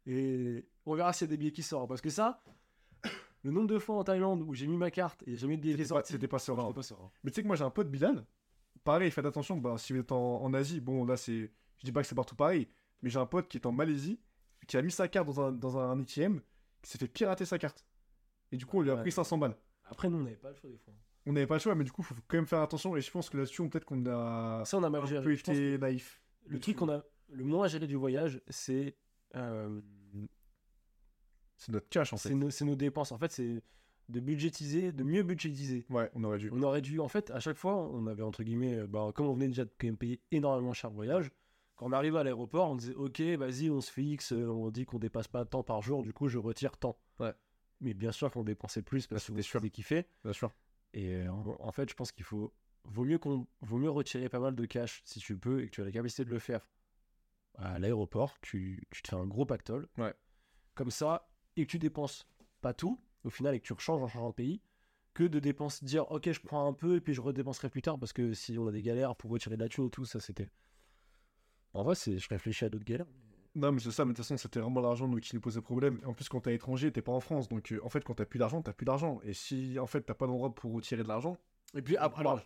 [0.08, 1.90] et on verra s'il y a des billets qui sortent.
[1.90, 2.42] Parce que ça,
[3.44, 5.76] le nombre de fois en Thaïlande où j'ai mis ma carte et jamais de billets
[5.76, 6.64] qui C'était pas, sortent, c'était pas serein.
[6.68, 7.12] c'était pas serein.
[7.24, 8.26] Mais tu sais que moi, j'ai un pote, Bilal.
[8.84, 9.58] Pareil, faites attention.
[9.58, 11.52] Bah, si vous êtes en, en Asie, bon, là, c'est.
[11.80, 12.68] Je dis pas que c'est partout pareil.
[13.02, 14.20] Mais j'ai un pote qui est en Malaisie.
[14.68, 16.40] Qui a mis sa carte dans un, dans un ATM.
[16.82, 17.84] Qui s'est fait pirater sa carte.
[18.52, 19.02] Et du coup, on lui a Ouais.
[19.02, 19.56] pris 500 balles.
[19.86, 20.94] Après, nous, on n'avait pas le choix des fois.
[21.26, 22.96] On n'avait pas le choix, mais du coup, faut quand même faire attention.
[22.98, 25.34] Et je pense que là-dessus, on- peut-être qu'on a Ça, on a mal un géré.
[25.34, 26.22] été naïf.
[26.48, 28.96] Le truc qu'on a le moins géré du voyage, c'est
[29.36, 29.80] euh,
[31.58, 32.34] C'est notre cash en fait.
[32.50, 33.12] c'est nos dépenses.
[33.12, 33.62] En fait, c'est
[34.10, 35.86] de budgétiser, de mieux budgétiser.
[35.90, 36.50] Ouais, on aurait dû.
[36.52, 39.28] On aurait dû, en fait, à chaque fois, on avait entre guillemets, euh, bah, comme
[39.28, 41.32] on venait déjà de payer énormément cher le voyage,
[41.78, 44.86] Quand on arrivait à l'aéroport, on disait ok, vas-y, on se fixe, euh, on dit
[44.86, 46.96] qu'on dépasse pas tant par jour, du coup je retire tant.
[47.20, 47.34] Ouais.
[47.82, 50.06] Mais bien sûr qu'on dépensait plus parce que c'était kiffé.
[50.24, 50.52] Bien sûr.
[50.94, 52.54] Et euh, en, en fait, je pense qu'il faut
[52.86, 55.72] vaut mieux qu'on vaut mieux retirer pas mal de cash si tu peux et que
[55.72, 56.70] tu as la capacité de le faire
[57.56, 58.40] à l'aéroport.
[58.42, 59.88] Tu, tu te fais un gros pactole.
[59.98, 60.14] Ouais.
[60.76, 62.28] Comme ça et que tu dépenses
[62.62, 64.62] pas tout au final et que tu rechanges en changeant de pays
[65.14, 68.00] que de dépenser dire ok je prends un peu et puis je redépenserai plus tard
[68.00, 70.20] parce que si on a des galères pour retirer de la thune et tout ça
[70.20, 70.50] c'était
[71.74, 73.08] en vrai c'est je réfléchis à d'autres galères
[73.56, 75.62] Non, mais c'est ça, mais de toute façon, c'était vraiment l'argent nous, qui nous posait
[75.62, 76.00] problème.
[76.06, 77.50] En plus, quand t'es à l'étranger, t'es pas en France.
[77.50, 79.20] Donc, euh, en fait, quand t'as plus d'argent, t'as plus d'argent.
[79.24, 81.38] Et si, en fait, t'as pas d'endroit pour retirer de l'argent,
[81.76, 82.42] et puis après alors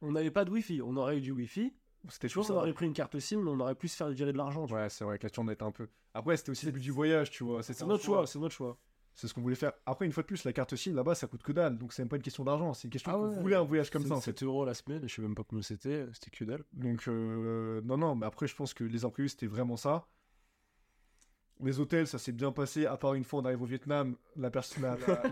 [0.00, 1.72] on n'avait pas de wifi on aurait eu du wifi
[2.08, 2.42] c'était chaud.
[2.42, 4.66] qu'on aurait pris une carte SIM on aurait pu se faire virer de l'argent.
[4.66, 5.88] Ouais, c'est vrai que là-dessus, on était un peu.
[6.14, 7.62] Après, c'était aussi le but du voyage, tu vois.
[7.62, 8.76] c'est notre choix c'est notre choix
[9.14, 9.72] C'est ce qu'on voulait faire.
[9.86, 11.78] Après, une fois de plus, la carte SIM là-bas, ça coûte que dalle.
[11.78, 12.74] Donc, c'est même pas une question d'argent.
[12.74, 13.28] C'est une question Ah ouais.
[13.28, 14.32] vous voulez un voyage comme ça, en fait.
[14.32, 17.80] 7 euros la semaine je sais même pas combien c'était c'était que dalle Donc, euh,
[17.84, 20.08] non, non, mais après, je pense que les imprévus, c'était vraiment ça.
[21.62, 22.86] Les hôtels, ça s'est bien passé.
[22.86, 25.22] À part une fois, on arrive au Vietnam, la personne à, la-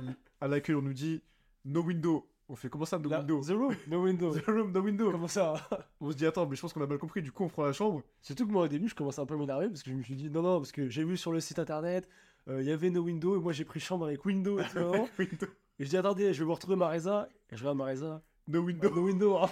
[0.40, 1.23] à l'accueil, on nous dit
[1.64, 2.27] no window.
[2.49, 3.40] On fait comment ça, no Là, window?
[3.43, 5.11] the room no window The room, no window.
[5.12, 5.55] comment ça?
[6.01, 7.23] On se dit, attends, mais je pense qu'on a mal compris.
[7.23, 8.03] Du coup, on prend la chambre.
[8.23, 10.03] Surtout que moi au début je commençais un peu à m'énerver parce que je me
[10.03, 12.09] suis dit non non parce que j'ai vu sur le site internet
[12.49, 14.79] euh, il y avait no window et moi j'ai pris chambre avec window et tout.
[15.19, 15.47] Window.
[15.79, 18.90] et je dis attendez je vais vous retrouver Marisa et je regarde Marisa No window.
[18.95, 19.51] no window hein.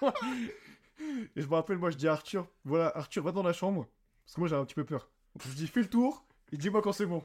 [1.36, 3.86] Et je me rappelle, moi, je dis à Arthur, voilà, Arthur, va dans la chambre.
[4.24, 5.08] Parce que moi, j'ai un petit peu peur.
[5.42, 6.24] Je dis, fais le tour.
[6.52, 7.24] Il dit, moi, quand c'est bon.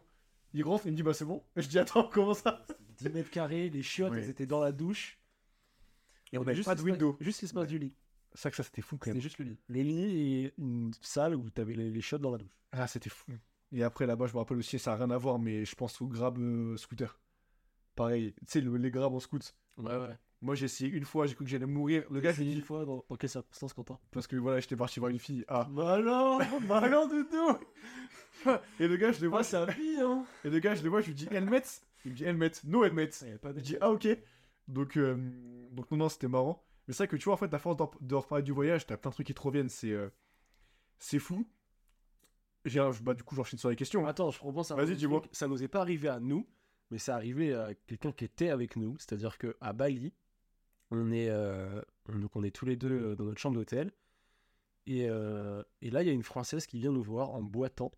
[0.54, 1.44] Il rentre, il me dit, bah, c'est bon.
[1.56, 2.66] Et je dis, attends, comment ça
[3.00, 4.20] 10 mètres carrés les chiottes Oui.
[4.20, 5.20] elles étaient dans la douche
[6.32, 7.18] Et on avait Juste pas de l'espace- window.
[7.20, 7.94] juste l'espace du lit
[8.34, 9.22] C'est ça que ça, c'était fou quand c'était même.
[9.22, 12.38] juste le lit le lit et une salle où t'avais les, les chiottes dans la
[12.38, 13.32] douche Ah, c'était fou.
[13.72, 16.00] Et après, là-bas, je me rappelle aussi, ça n'a rien à voir, mais je pense
[16.02, 17.20] au grab euh, scooter.
[17.96, 19.56] Pareil, tu sais, le- les grabs en scoot.
[19.78, 22.04] ouais ouais Moi, j'ai essayé une fois, j'ai cru que j'allais mourir.
[22.12, 24.76] Le gars, j'ai une dit, fois dans, dans quelles circonstances Quentin parce que voilà, j'étais
[24.76, 25.46] parti voir une fille.
[25.48, 25.68] Ah.
[25.72, 27.58] bah non bah non doudou
[28.80, 30.84] Et le gars, je le vois, moi c'est un vie hein et le gars, je
[30.84, 31.64] le vois, je lui dis helmet.
[32.04, 33.08] Il me dit helmet, no helmet.
[33.08, 34.06] De Je dis ah ok.
[34.68, 35.16] Donc, euh,
[35.72, 36.62] donc non, non, c'était marrant.
[36.88, 38.98] Mais c'est vrai que tu vois, en fait, à force de reparler du voyage, t'as
[38.98, 40.10] plein de trucs qui te reviennent, c'est euh,
[41.00, 41.48] c'est fou.
[42.66, 44.06] J'ai bah, du coup, j'enchaîne sur les questions.
[44.06, 44.10] hein.
[44.10, 45.22] Attends, je repense à Vas-y, dis-moi.
[45.32, 46.46] Ça nous est pas arrivé à nous,
[46.92, 48.98] mais c'est arrivé à quelqu'un qui était avec nous.
[49.00, 50.14] C'est-à-dire que à Bali,
[50.98, 53.92] on est, euh, on, donc on est tous les deux euh, dans notre chambre d'hôtel.
[54.86, 57.92] Et, euh, et là, il y a une Française qui vient nous voir en boitant,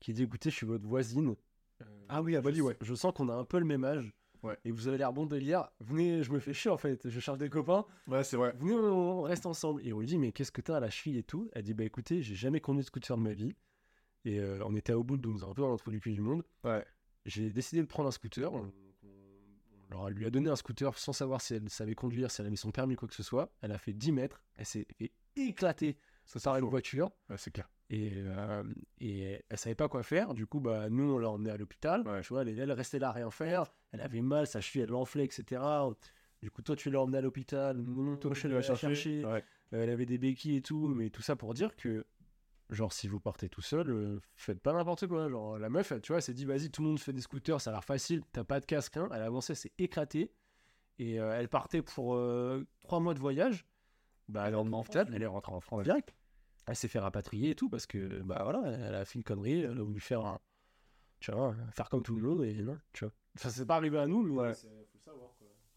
[0.00, 1.34] qui dit Écoutez, je suis votre voisine.
[1.80, 2.76] Euh, Ah oui, à Bali, je, ouais.
[2.80, 4.12] Je sens qu'on a un peu le même âge.
[4.42, 4.58] Ouais.
[4.64, 5.68] Et vous avez l'air bon délire.
[5.80, 7.08] Venez, je me fais chier en fait.
[7.08, 7.86] Je cherche des copains.
[8.08, 8.52] Ouais, c'est vrai.
[8.58, 9.86] Venez, on reste ensemble.
[9.86, 11.48] Et on lui dit, mais qu'est-ce que t'as à la cheville et tout?
[11.52, 13.54] Elle dit, bah écoutez, j'ai jamais conduit de scooter de ma vie.
[14.24, 16.20] Et euh, on était à Ubud, donc c'est un peu dans l'entre du cul du
[16.20, 16.42] monde.
[16.64, 16.84] Ouais.
[17.24, 18.52] J'ai décidé de prendre un scooter.
[18.52, 18.72] On,
[19.94, 22.46] on leur lui a donné un scooter sans savoir si elle savait conduire, si elle
[22.46, 23.52] avait son permis, quoi que ce soit.
[23.60, 24.42] Elle a fait 10 mètres.
[24.56, 27.10] Elle s'est fait éclater Ça, par une voiture.
[27.28, 27.68] Ouais, c'est clair.
[27.90, 28.64] Et, euh,
[29.00, 30.34] et elle savait pas quoi faire.
[30.34, 32.06] Du coup, bah, nous, on l'a emmenée à l'hôpital.
[32.06, 32.22] Ouais.
[32.22, 33.72] Tu vois, elle, elle restait là à rien faire.
[33.92, 35.60] Elle avait mal, sa cheville, elle l'enflait, etc.
[36.40, 37.84] Du coup, toi, tu l'as emmenée à l'hôpital.
[38.20, 39.24] Toi, tu je l'as cherché.
[39.24, 39.44] Ouais.
[39.74, 42.04] euh, elle avait des béquilles et tout, mais tout ça pour dire que,
[42.72, 45.28] genre, si vous partez tout seul, euh, faites pas n'importe quoi.
[45.28, 47.20] Genre, la meuf, elle, tu vois, elle s'est dit, vas-y, tout le monde fait des
[47.20, 49.08] scooters, ça a l'air facile, t'as pas de casque, hein.
[49.12, 50.32] Elle avançait, c'est éclaté.
[50.98, 53.66] Et euh, elle partait pour euh, trois mois de voyage.
[54.28, 56.14] Bah, elle est rentrée en France, elle est rentrée en France direct.
[56.66, 59.62] Elle s'est fait rapatrier et tout, parce que, bah voilà, elle a fait une connerie,
[59.62, 60.38] elle a voulu faire un.
[61.20, 63.12] Tu vois, faire comme tout le monde, et non, tu vois.
[63.36, 64.52] Enfin, c'est pas arrivé à nous, mais Ouais.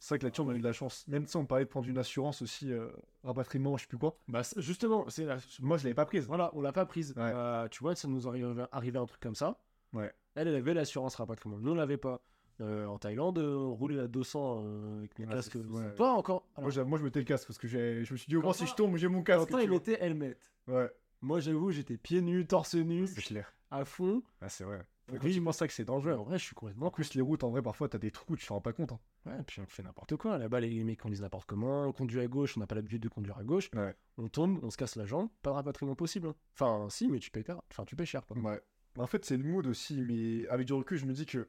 [0.05, 1.07] C'est- vrai que là-dessus, on a eu de la chance.
[1.07, 2.87] Même si on parlait de prendre une assurance aussi, euh,
[3.23, 4.17] rapatriement, je sais plus quoi.
[4.27, 6.25] Bah, justement, c'est la, Moi, je l'avais pas prise.
[6.27, 7.13] Voilà, on l'a pas prise.
[7.17, 7.23] Ouais.
[7.23, 9.59] Euh, tu vois, ça nous arrivait, un truc comme ça.
[9.93, 10.11] Ouais.
[10.35, 11.57] Elle, elle avait l'assurance rapatriement.
[11.57, 12.21] Nous, on l'avait pas.
[12.61, 15.55] Euh, en Thaïlande, on roulait à 200 euh, avec Ouais, casques.
[15.55, 15.89] ouais.
[15.95, 16.47] Pas encore?
[16.55, 18.65] Alors, Moi, je mettais le casque parce que je me suis dit, au moins, si
[18.65, 19.49] je tombe, j'ai mon casque.
[19.61, 20.37] Il mettait helmet.
[20.67, 20.89] Ouais,
[21.21, 23.53] Moi, j'avoue, j'étais pieds nus, torse nu, c'est clair.
[23.71, 24.21] à fond.
[24.39, 24.85] Ah, c'est vrai.
[25.07, 26.13] Penses ça que c'est dangereux.
[26.13, 28.35] En vrai, je suis complètement En plus, les routes, en vrai, parfois, t'as des trous,
[28.35, 28.91] tu te rends pas compte.
[28.91, 28.99] hein.
[29.25, 30.37] Ouais, puis on fait n'importe quoi.
[30.37, 31.83] Là-bas, les mecs conduisent n'importe comment.
[31.87, 33.69] On conduit à gauche, on n'a pas l'habitude de conduire à gauche.
[33.75, 33.95] Ouais.
[34.17, 35.29] On tombe, on se casse la jambe.
[35.41, 36.27] Pas de rapatriement possible.
[36.27, 36.35] hein.
[36.53, 37.61] Enfin, si, mais tu payes, cher.
[37.71, 38.25] enfin, tu payes cher.
[38.25, 38.37] Quoi.
[38.37, 38.61] Ouais.
[38.97, 41.47] En fait, c'est le mood aussi, mais avec du recul, je me dis que.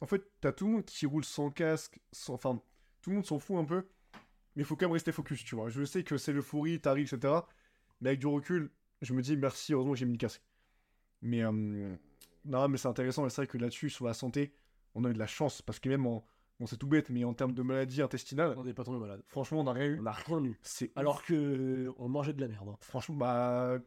[0.00, 2.34] En fait, t'as tout le monde qui roule sans casque, sans...
[2.34, 2.60] enfin,
[3.00, 3.86] tout le monde s'en fout un peu,
[4.54, 5.70] mais il faut quand même rester focus, tu vois.
[5.70, 7.32] Je sais que c'est l'euphorie, t'arrives, etc.
[8.02, 10.42] Mais avec du recul, je me dis merci, heureusement j'ai mis le casque.
[11.22, 11.96] Mais, euh,
[12.46, 14.52] non, mais c'est intéressant, et c'est vrai que là-dessus, sur la santé,
[14.94, 16.24] on a eu de la chance, parce que même en.
[16.58, 19.22] Bon, c'est tout bête, mais en termes de maladies intestinales, On n'est pas tombé malade.
[19.28, 19.98] franchement, on n'a rien eu.
[19.98, 20.58] On n'a rien eu.
[20.62, 22.68] C'est Alors que euh, on mangeait de la merde.
[22.70, 22.76] hein.
[22.80, 23.78] Franchement, bah.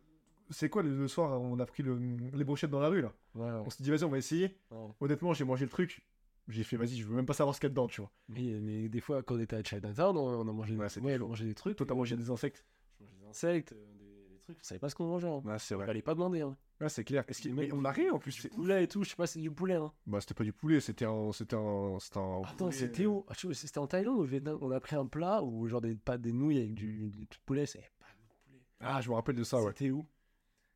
[0.51, 1.97] C'est quoi le, soir, on a pris le-
[2.33, 4.55] les brochettes dans la rue, là Ouais, On s'est dit, vas-y, on va essayer.
[4.71, 4.77] ouais.
[4.99, 6.01] Honnêtement, j'ai mangé le truc.
[6.47, 8.11] J'ai fait, vas-y, je veux même pas savoir ce qu'il y a dedans, tu vois.
[8.27, 11.17] Mais, mais des fois, quand on était à Chinatown, on, on a mangé, c'était on
[11.17, 11.27] chaud.
[11.27, 11.75] mangeait des trucs.
[11.77, 12.65] Toi, t'as mangé des insectes?
[12.99, 14.08] Je mangeais des insectes, euh, des,
[14.53, 15.27] trucs, on savait pas ce qu'on mangeait.
[15.27, 15.57] Hein.
[15.57, 15.85] C'est vrai.
[15.85, 16.41] Fallait pas demander.
[16.41, 16.55] Hein.
[16.87, 17.23] C'est clair.
[17.27, 18.39] Est-ce qu'il- Mais on a rien en plus.
[18.41, 19.75] Du poulet et tout, je sais pas, c'est du poulet.
[19.75, 19.91] Hein.
[20.07, 21.31] Bah, c'était pas du poulet, c'était un.
[21.33, 21.97] C'était un.
[21.99, 22.41] C'était un.
[22.43, 23.25] Attends, poulet- c'était où?
[23.27, 25.81] Ah, sais C'était en Thaïlande ou au Vietnam On a pris un plat où, genre,
[25.81, 28.61] des, pas des nouilles avec du, du poulet, c'est pas de poulet.
[28.79, 29.71] Ah, je me rappelle de ça, ouais.
[29.71, 30.05] C'était où?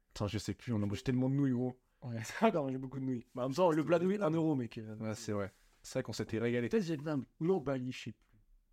[0.07, 1.79] Putain, je sais plus, on a mangé tellement de nouilles, gros.
[2.03, 3.25] Ouais, ça, quand j'ai beaucoup de nouilles.
[3.33, 4.77] Bah, en même temps, le plat de nouilles, 1 euro, mec.
[4.77, 5.53] euh, Ouais, c'est vrai.
[5.81, 6.67] C'est vrai qu'on s'était régalé.
[6.69, 7.25] Peut-être Vietnam.
[7.39, 8.19] Non, Bali, je sais plus.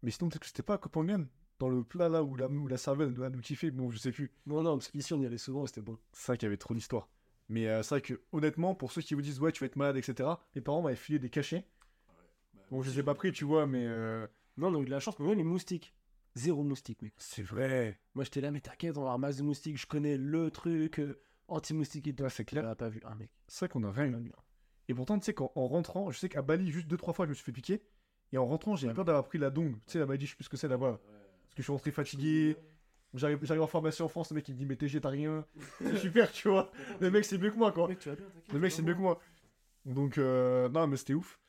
[0.02, 1.24] Mais sinon, peut-être que c'était pas à Phangan
[1.60, 4.10] Dans le plat là où la, où la serveuse doit nous kiffer, bon, je sais
[4.12, 4.32] plus.
[4.46, 5.96] Non, non, parce qu'ici, on y allait souvent c'était bon.
[6.12, 7.08] C'est vrai qu'il y avait trop d'histoires.
[7.48, 9.76] Mais euh, c'est vrai que, honnêtement, pour ceux qui vous disent, ouais, tu vas être
[9.76, 11.64] malade, etc., mes parents m'avaient filé des cachets.
[12.70, 13.84] Bon, je les ai pas pris, tu vois, mais.
[13.86, 15.94] euh, Non, on a eu de la chance, mais moi, les moustiques.
[16.36, 17.12] Zéro moustique, mec.
[17.16, 18.00] C'est vrai.
[18.14, 19.76] Moi, j'étais là, mais t'inquiète, on va avoir masse de moustiques.
[19.78, 22.22] Je connais le truc euh, anti-moustique et tout.
[22.22, 22.68] Ouais, c'est On clair.
[22.68, 23.30] a pas vu un mec.
[23.48, 24.30] C'est vrai qu'on a rien eu.
[24.88, 27.26] Et pourtant, tu sais, qu'en en rentrant, je sais qu'à Bali, juste deux, trois fois,
[27.26, 27.82] je me suis fait piquer.
[28.32, 29.74] Et en rentrant, j'ai peur d'avoir pris la dongue.
[29.86, 31.00] Tu sais, la maladie, je sais plus ce que c'est là-bas.
[31.50, 32.56] Parce que je suis rentré fatigué.
[33.12, 35.44] J'arrive j'arrive en formation en France, le mec il me dit, mais TG, t'as rien.
[35.80, 36.70] C'est super, tu vois.
[37.00, 37.88] Le mec, c'est mieux que moi, quoi.
[37.88, 38.52] Mec, tu vas bien, t'inquiète.
[38.52, 39.20] Le mec, c'est mieux que moi.
[39.84, 41.40] Donc, euh, non, mais c'était ouf.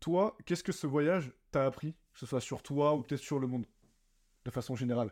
[0.00, 3.38] Toi, qu'est-ce que ce voyage t'a appris Que ce soit sur toi ou peut-être sur
[3.38, 3.64] le monde
[4.44, 5.10] De façon générale?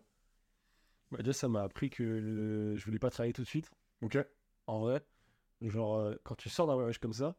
[1.11, 3.71] Bah, déjà, ça m'a appris que le- je voulais pas travailler tout de suite.
[4.03, 4.19] Ok
[4.67, 5.03] En vrai,
[5.63, 7.37] genre, euh, quand tu sors d'un voyage comme ça,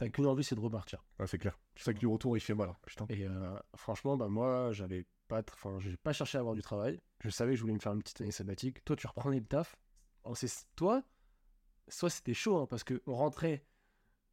[0.00, 1.04] t'as qu'une envie, c'est de repartir.
[1.26, 1.58] C'est clair.
[1.76, 2.70] C'est ça que du retour, il fait mal.
[2.70, 2.76] hein.
[2.86, 3.04] Putain.
[3.10, 6.98] Et euh, franchement, bah, moi, j'avais pas, enfin, j'ai pas cherché à avoir du travail.
[7.22, 8.82] Je savais que je voulais me faire une petite année sabbatique.
[8.86, 9.76] Toi, tu reprenais le taf.
[10.24, 10.38] Alors,
[10.74, 11.02] toi,
[11.88, 13.62] soit c'était chaud, hein, parce que on rentrait,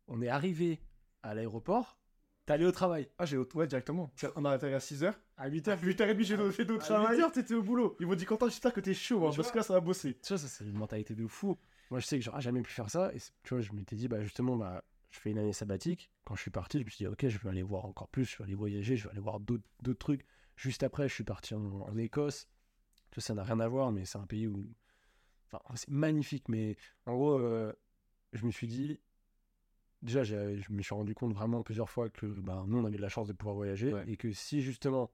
[0.07, 0.79] on est arrivé
[1.21, 1.99] à l'aéroport,
[2.45, 3.09] t'allais au travail.
[3.17, 4.09] Ah, j'ai ouais, directement.
[4.37, 5.13] On a atterri à 6h.
[5.35, 7.19] À 8h, À 8h30, j'ai fait d'autres travail.
[7.19, 7.97] 8h, t'étais au boulot.
[7.99, 9.81] Ils m'ont dit, Quentin, j'espère que t'es chaud, hein, parce vois que là, ça va
[9.81, 10.13] bosser.
[10.23, 11.57] Tu vois, ça, c'est une mentalité de fou.
[11.91, 13.13] Moi, je sais que j'aurais jamais pu faire ça.
[13.13, 16.11] Et tu vois, je m'étais dit, bah, justement, bah, je fais une année sabbatique.
[16.25, 18.25] Quand je suis parti, je me suis dit, ok, je vais aller voir encore plus,
[18.25, 20.25] je vais aller voyager, je vais aller voir d'autres trucs.
[20.55, 22.47] Juste après, je suis parti en, en Écosse.
[23.15, 24.73] Vois, ça n'a rien à voir, mais c'est un pays où.
[25.45, 27.73] Enfin, c'est magnifique, mais en gros, euh,
[28.33, 28.99] je me suis dit.
[30.03, 33.01] Déjà, je me suis rendu compte vraiment plusieurs fois que bah, nous, on avait de
[33.01, 33.91] la chance de pouvoir voyager.
[33.91, 34.03] Ouais.
[34.07, 35.11] Et que si justement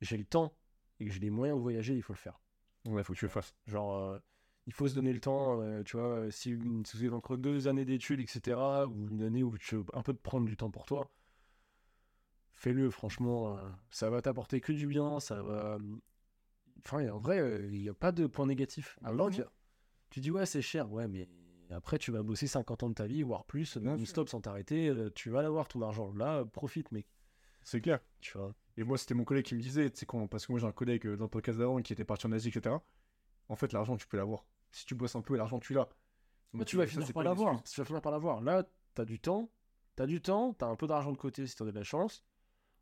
[0.00, 0.56] j'ai le temps
[0.98, 2.40] et que j'ai les moyens de voyager, il faut le faire.
[2.86, 3.54] Ouais, faut que tu le fasses.
[3.66, 4.18] Genre, euh,
[4.66, 7.12] il faut se donner le temps, euh, tu vois, euh, si, une- si vous êtes
[7.12, 8.58] entre deux années d'études, etc.,
[8.88, 11.10] ou une année où tu veux un peu te prendre du temps pour toi,
[12.52, 13.60] fais-le, franchement, euh,
[13.90, 15.78] ça va t'apporter que du bien, ça va...
[16.84, 18.98] Enfin, en vrai, il n'y a pas de point négatif.
[19.04, 19.42] Alors, tu,
[20.10, 21.28] tu dis, ouais, c'est cher, ouais, mais
[21.70, 25.30] après, tu vas bosser 50 ans de ta vie, voire plus, non-stop sans t'arrêter, tu
[25.30, 26.12] vas l'avoir ton argent.
[26.14, 27.06] Là, profite, mec,
[27.62, 28.00] C'est clair.
[28.20, 28.54] tu vois.
[28.76, 30.72] Et moi, c'était mon collègue qui me disait, tu sais, parce que moi, j'ai un
[30.72, 32.76] collègue dans le podcast d'avant qui était parti en Asie, etc.
[33.48, 34.44] En fait, l'argent, tu peux l'avoir.
[34.72, 35.88] Si tu bosses un peu, l'argent, tu l'as.
[36.54, 37.62] Bah, tu vas finir par l'avoir.
[37.62, 38.40] Tu vas finir par l'avoir.
[38.40, 38.64] Là,
[38.94, 39.50] t'as du temps.
[39.94, 42.24] T'as du temps, t'as un peu d'argent de côté si t'en as de la chance.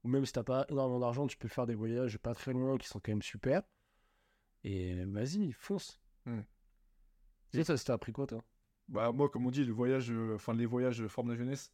[0.05, 2.78] Ou même si t'as pas énormément d'argent, tu peux faire des voyages pas très loin
[2.78, 3.62] qui sont quand même super.
[4.62, 6.01] Et vas-y, fonce.
[6.24, 6.41] Hmm.
[7.53, 8.45] Et ça, t'as appris quoi, toi?
[8.88, 11.72] Bah, moi, comme on dit, le voyage, euh, enfin, les voyages euh, forment la jeunesse.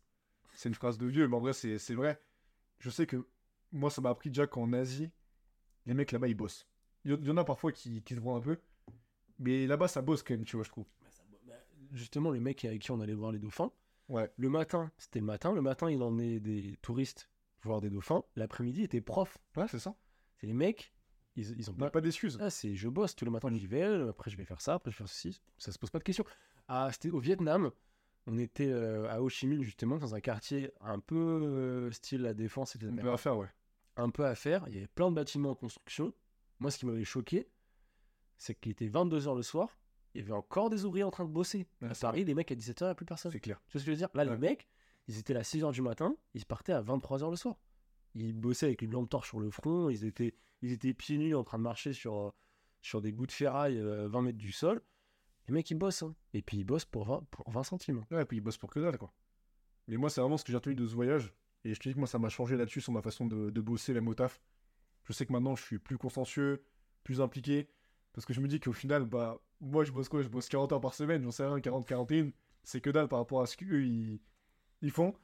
[0.55, 2.21] C'est une phrase de vieux, mais en vrai, c'est vrai.
[2.79, 3.29] Je sais que
[3.73, 5.11] moi, ça m'a appris déjà qu'en Asie,
[5.85, 6.67] les mecs là-bas, ils bossent.
[7.05, 8.59] Il y, il y en a parfois qui, qui se voient un peu.
[9.39, 10.87] Mais là-bas, ça bosse quand même, tu vois, je trouve.
[11.93, 13.71] Justement, le mec avec qui on allait voir les dauphins,
[14.09, 14.31] Ouais.
[14.37, 15.53] le matin, c'était le matin.
[15.53, 17.29] Le matin, il emmenait des touristes
[17.63, 18.23] voir des dauphins.
[18.37, 19.39] L'après-midi, il était prof.
[19.57, 19.97] Ouais, c'est ça.
[20.37, 20.93] C'est les mecs,
[21.35, 22.39] ils, ils ont Pas, pas d'excuses.
[22.41, 24.75] Ah, c'est je bosse tous les matins, j'y vais, euh, après je vais faire ça,
[24.75, 26.25] après je vais faire ceci, ça se pose pas de questions.
[26.69, 27.71] Ah, c'était au Vietnam,
[28.27, 32.23] on était euh, à Ho Chi Minh justement, dans un quartier un peu euh, style
[32.23, 32.93] la défense, etc.
[32.93, 33.49] On peut à faire, ouais.
[33.97, 36.13] Un peu à faire, il y avait plein de bâtiments en construction.
[36.61, 37.49] Moi, ce qui m'avait choqué,
[38.39, 39.79] c'est qu'il était 22h le soir,
[40.15, 41.67] il y avait encore des ouvriers en train de bosser.
[41.83, 43.33] Ouais, à Paris, les mecs à 17h, il n'y a plus personne.
[43.33, 43.61] C'est clair.
[43.69, 44.09] Tu vois ce que je veux dire?
[44.15, 44.31] Là, Ouais.
[44.31, 44.69] les mecs,
[45.09, 47.57] ils étaient là à 6h du matin, ils se partaient à 23h le soir.
[48.15, 51.35] Ils bossaient avec une lampe torche sur le front, ils étaient, ils étaient pieds nus
[51.35, 52.31] en train de marcher sur, euh,
[52.81, 54.81] sur des bouts de ferraille euh, 20 mètres du sol.
[55.49, 56.03] Les mecs, ils bossent.
[56.03, 56.15] hein.
[56.33, 58.05] Et puis, ils bossent pour 20, pour 20 centimes.
[58.11, 59.13] Ouais, et puis ils bossent pour que dalle, quoi.
[59.87, 61.33] Mais moi, c'est vraiment ce que j'ai retenu de ce voyage.
[61.65, 63.61] Et je te dis que moi, ça m'a changé là-dessus sur ma façon de, de
[63.61, 64.41] bosser, même au taf.
[65.05, 66.65] Je sais que maintenant, je suis plus consciencieux,
[67.05, 67.69] plus impliqué.
[68.17, 70.23] Parce que je me dis qu'au final, bah, moi, je bosse quoi?
[70.23, 72.31] Je bosse 40 heures par semaine, j'en sais rien, 40, 41.
[72.65, 74.21] C'est que dalle par rapport à ce qu'eux, ils,
[74.81, 75.15] ils font.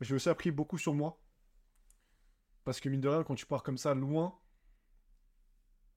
[0.00, 1.20] J'ai aussi appris beaucoup sur moi.
[2.64, 4.34] Parce que mine de rien, quand tu pars comme ça, loin,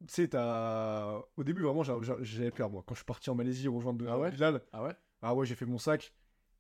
[0.08, 1.20] tu sais, t'as.
[1.36, 2.84] Au début, vraiment, j'a- j'a- j'avais peur, moi.
[2.86, 4.30] Quand je suis parti en Malaisie rejoindre Ah ouais?
[4.30, 4.96] Bilal, Ah ouais?
[5.24, 6.14] ah ouais, j'ai fait mon sac.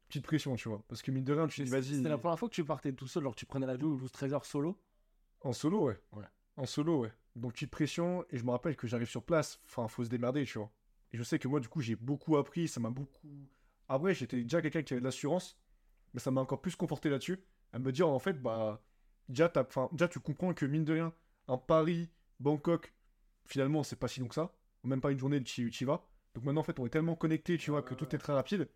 [0.07, 0.83] Petite pression, tu vois.
[0.87, 1.97] Parce que mine de rien, tu dis, vas-y.
[1.97, 4.45] C'était la première fois que tu partais tout seul, que tu prenais l'avion 12-13 heures
[4.45, 4.79] solo?
[5.41, 5.99] En solo, ouais.
[6.11, 6.25] Ouais.
[6.57, 7.11] En solo, ouais.
[7.35, 8.25] Donc, petite pression.
[8.29, 9.59] Et je me rappelle que j'arrive sur place.
[9.65, 10.71] Enfin, faut se démerder, tu vois.
[11.11, 12.67] Et je sais que moi, du coup, j'ai beaucoup appris.
[12.67, 13.27] Ça m'a beaucoup.
[13.89, 15.57] Après, j'étais déjà quelqu'un qui avait de l'assurance.
[16.13, 17.43] Mais ça m'a encore plus conforté là-dessus.
[17.71, 18.81] À me dire, en fait, bah.
[19.29, 19.49] Déjà,
[20.09, 21.13] tu comprends que mine de rien,
[21.47, 22.09] un Paris,
[22.39, 22.93] Bangkok,
[23.45, 24.53] finalement, c'est pas si long que ça.
[24.83, 26.05] même pas une journée, tu y vas.
[26.33, 28.67] Donc maintenant, en fait, on est tellement connecté, tu vois, que tout est très rapide.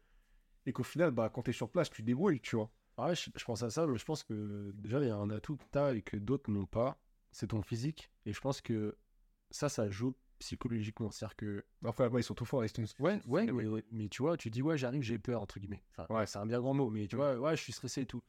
[0.65, 2.69] Et qu'au final, bah, quand t'es sur place, tu débrouilles, tu vois.
[2.97, 5.63] Ouais, je, pense à ça, je pense que déjà, il y a un atout que
[5.71, 6.99] t'as et que d'autres n'ont pas,
[7.37, 8.09] c'est ton physique.
[8.25, 8.97] Et je pense que
[9.51, 11.11] ça, ça joue psychologiquement.
[11.11, 11.65] C'est-à-dire que.
[11.85, 12.87] Enfin, ouais, ils sont tout forts, les Stones.
[12.99, 15.83] Ouais, ouais, mais, ouais, mais tu vois, tu dis, ouais, j'arrive, j'ai peur, entre guillemets.
[15.95, 16.25] Enfin, Ouais.
[16.25, 18.23] c'est un bien grand mot, mais tu vois, ouais, je suis stressé et tout.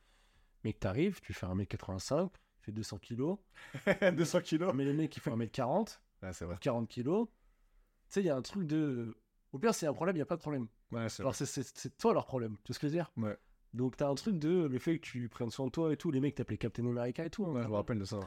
[0.64, 3.38] Mais que t'arrives, tu fais 1m85, tu fais 200 kilos,
[4.12, 4.74] 200 kilos.
[4.74, 6.56] mais les mecs, ils font 1m40, Ouais, c'est vrai.
[6.61, 7.28] 40 kilos.
[7.28, 9.16] Tu sais, il y a un truc de.
[9.52, 10.66] Au pire, c'est un problème, il n'y a pas de problème.
[10.90, 11.22] Ouais, c'est.
[11.22, 13.11] Alors, c'est- toi leur problème, tu vois ce que je veux dire?
[13.16, 13.36] Ouais.
[13.74, 16.11] Donc, t'as un truc de le fait que tu prennes soin de toi et tout.
[16.11, 17.44] Les mecs t'appelaient Captain America et tout.
[17.46, 17.52] hein.
[17.52, 18.18] Ouais, je me rappelle de ça.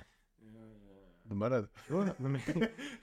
[1.32, 1.36] Ouais.
[1.36, 1.70] De malade.
[1.90, 2.40] Ouais, non, mais...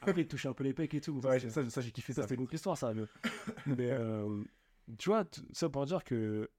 [0.00, 1.18] Après, il touche un peu les pecs et tout.
[1.20, 2.28] Ouais, c'est- ça, ça j'ai kiffé ça, ça.
[2.28, 2.92] c'était une autre histoire, ça.
[2.94, 3.04] Mais,
[3.66, 4.42] mais, euh,
[4.98, 6.50] tu vois, ça pour dire que,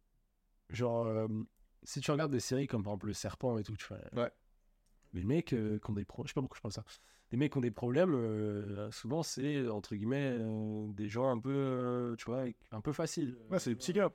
[0.70, 1.28] genre, euh,
[1.84, 3.96] si tu regardes des séries comme par exemple Le Serpent et tout, tu fais.
[4.16, 4.32] Ouais.
[5.14, 7.02] Les mecs euh, qui ont des problèmes, je sais pas pourquoi je parle de ça.
[7.32, 10.38] Les mecs qui ont des problèmes, souvent c'est entre guillemets
[10.94, 13.38] des gens un peu, tu vois, un peu faciles.
[13.52, 14.12] Ouais, c'est des petits gars.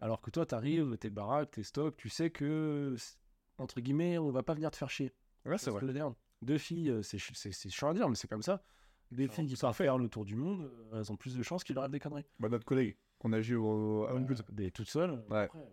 [0.00, 3.16] Alors que toi, t'arrives, t'es baraque, t'es stock, tu sais que, c'est-
[3.58, 5.12] entre guillemets, on va pas venir te faire chier.
[5.44, 6.12] Ouais, C'est veux dire?
[6.42, 8.62] Deux filles, euh, c'est ch- c'est c'est chiant à dire, mais c'est comme ça.
[9.10, 10.62] Des filles qui savent faire le tour du monde,
[10.92, 12.24] euh, elles ont plus de chances qu'il leur arrive des conneries.
[12.40, 14.42] Bah, notre collègue qu'on a vu au à Euh, Good.
[14.50, 15.22] des toutes seules.
[15.30, 15.44] Ouais.
[15.44, 15.68] Après, pff,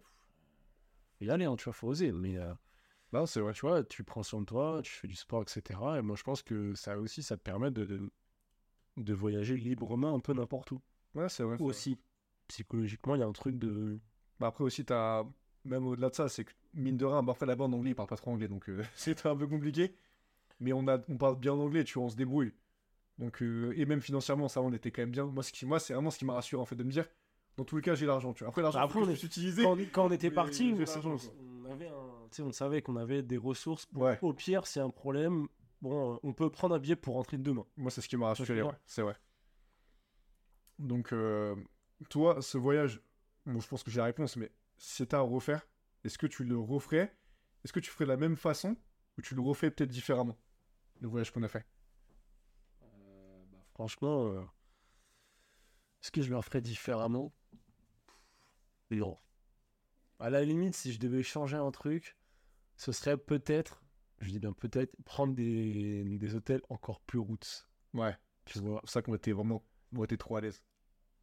[1.18, 2.12] faut y aller, hein, tu vois, faut oser.
[2.12, 2.54] Mais euh,
[3.14, 3.54] Non, c'est vrai.
[3.54, 5.80] tu vois, tu prends soin de toi, tu fais du sport, etc.
[5.98, 8.12] Et moi, je pense que ça aussi, ça te permet de, de,
[8.98, 10.82] de voyager librement un peu n'importe où.
[11.16, 11.56] Ouais, c'est vrai.
[11.58, 11.64] c'est.
[11.64, 11.98] Aussi,
[12.48, 14.00] psychologiquement, il y a un truc de.
[14.40, 15.24] Bah, après aussi, t'as.
[15.66, 18.08] Même au-delà de ça, c'est que mine de rien, après là-bas en anglais, ils parlent
[18.08, 19.94] pas trop anglais, donc euh, c'est un peu compliqué.
[20.60, 21.00] Mais on, a...
[21.08, 22.54] on parle bien anglais, tu vois, on se débrouille.
[23.18, 25.26] Donc, euh, et même financièrement, ça, on était quand même bien.
[25.26, 25.66] Moi, ce qui...
[25.66, 27.06] Moi c'est vraiment ce qui m'a rassuré, en fait, de me dire,
[27.58, 28.50] dans tous les cas, j'ai l'argent, tu vois.
[28.50, 29.64] Après, l'argent, Bah, on est utilisé.
[29.64, 33.86] Quand, quand on était parti, on, on- avait un, savait qu'on avait des ressources.
[33.86, 34.18] Pour, Ouais.
[34.22, 35.48] Au pire, c'est un problème.
[35.82, 37.66] Bon, euh, on peut prendre un billet pour rentrer demain.
[37.78, 39.16] Moi, c'est ce qui m'a rassuré, ouais, c'est vrai.
[40.78, 41.56] Donc, euh,
[42.10, 43.02] toi, ce voyage,
[43.46, 45.68] bon, je pense que j'ai la réponse, mais si c'était à refaire,
[46.04, 47.14] est-ce que tu le referais?
[47.64, 48.78] Est-ce que tu ferais de la même façon
[49.18, 50.38] ou tu le refais peut-être différemment?
[51.00, 51.66] Le voyage qu'on a fait.
[52.82, 54.42] bah, franchement, euh,
[56.02, 57.34] est-ce que je le referais différemment?
[58.92, 59.18] Non.
[60.20, 62.18] À la limite, si je devais changer un truc,
[62.76, 63.84] ce serait peut-être,
[64.20, 67.68] je dis bien peut-être, prendre des, des hôtels encore plus roots.
[67.94, 68.18] Ouais.
[68.46, 69.64] C'est ça qu'on était vraiment
[69.96, 70.64] on était trop à l'aise.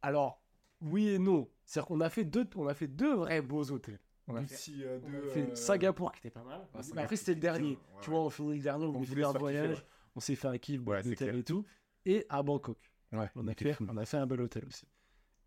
[0.01, 0.41] Alors,
[0.81, 1.49] oui et non.
[1.63, 3.99] C'est-à-dire qu'on a fait deux, on a fait deux vrais beaux hôtels.
[4.27, 6.59] On a fait, euh, on a de, fait euh, Singapour qui était pas mal.
[6.61, 7.69] Ah, mais Singapour, après, c'était le dernier.
[7.69, 9.77] bien, ouais, tu vois, on finit le dernier, on On voulait faire un kiffer, voyage.
[9.77, 9.83] ouais.
[10.15, 11.65] On s'est fait un kiff Ouais, d'hôtel et tout.
[12.05, 12.77] Et à Bangkok.
[13.13, 14.85] Ouais, On a, fait, on a fait un bel hôtel aussi.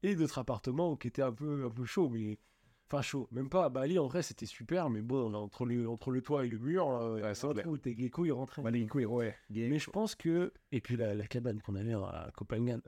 [0.02, 2.38] Et d'autres appartements qui étaient un peu, un peu chauds, mais.
[2.86, 3.28] Enfin, chaud.
[3.30, 6.22] Même pas à Bali, en vrai, c'était super, mais bon, là, entre, le, entre le
[6.22, 8.62] toit et le mur, là, trou où tes geckos, ils rentraient.
[8.62, 9.36] Ouais, les Ginko, ouais.
[9.50, 10.52] Mais je pense que.
[10.72, 12.80] Et puis la, la cabane qu'on avait à Copenhague,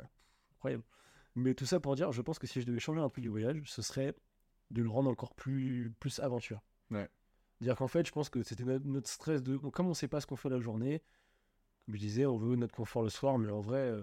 [0.57, 0.83] incroyable.
[1.37, 3.29] Mais tout ça pour dire, je pense que si je devais changer un peu du
[3.29, 4.15] voyage, ce serait
[4.73, 6.61] de le rendre encore plus, plus aventure.
[6.91, 7.09] Ouais.
[7.61, 9.57] Dire qu'en fait, je pense que c'était notre, notre stress de.
[9.57, 11.01] Comme on sait pas ce qu'on fait la journée,
[11.87, 13.79] comme je disais, on veut notre confort le soir, mais en vrai.
[13.79, 14.03] euh,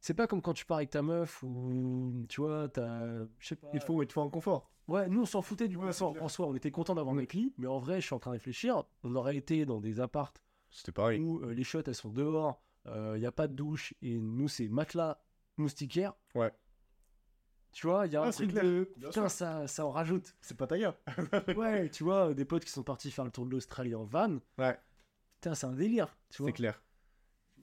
[0.00, 2.24] C'est pas comme quand tu pars avec ta meuf ou.
[2.28, 3.24] Tu vois, t'as.
[3.38, 3.68] Je sais pas.
[3.72, 4.70] Il te faut, il te faut un confort.
[4.88, 7.34] Ouais, nous on s'en foutait du Ouais, confort en soi, on était content d'avoir notre
[7.34, 9.98] lit, mais en vrai, je suis en train de réfléchir, on aurait été dans des
[9.98, 10.40] appartes
[10.70, 11.20] C'était pareil.
[11.20, 14.46] où euh, les shots elles sont dehors, il n'y a pas de douche, et nous
[14.46, 15.18] c'est matelas
[15.56, 16.14] moustiquaire.
[16.36, 16.52] Ouais.
[17.76, 18.90] Tu vois, il y a Ah, un c'est truc de.
[18.98, 20.34] Putain, ça, ça en rajoute.
[20.40, 20.96] C'est pas ta gars.
[21.58, 24.38] Ouais, tu vois, des potes qui sont partis faire le tour de l'Australie en van.
[24.56, 24.78] Ouais.
[25.34, 26.16] Putain, c'est un délire.
[26.30, 26.48] Tu vois.
[26.48, 26.82] C'est clair.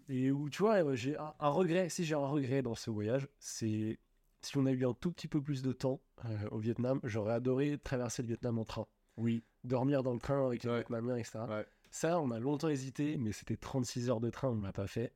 [0.09, 2.91] Et où, tu vois, euh, j'ai un, un regret, si j'ai un regret dans ce
[2.91, 3.97] voyage, c'est
[4.41, 7.33] si on a eu un tout petit peu plus de temps euh, au Vietnam, j'aurais
[7.33, 8.85] adoré traverser le Vietnam en train.
[9.17, 9.43] Oui.
[9.63, 10.75] Dormir dans le train avec les Ouais.
[10.77, 11.39] Vietnamiens, etc.
[11.49, 11.65] Ouais.
[11.89, 15.11] Ça, on a longtemps hésité, mais c'était 36 heures de train, on l'a pas fait,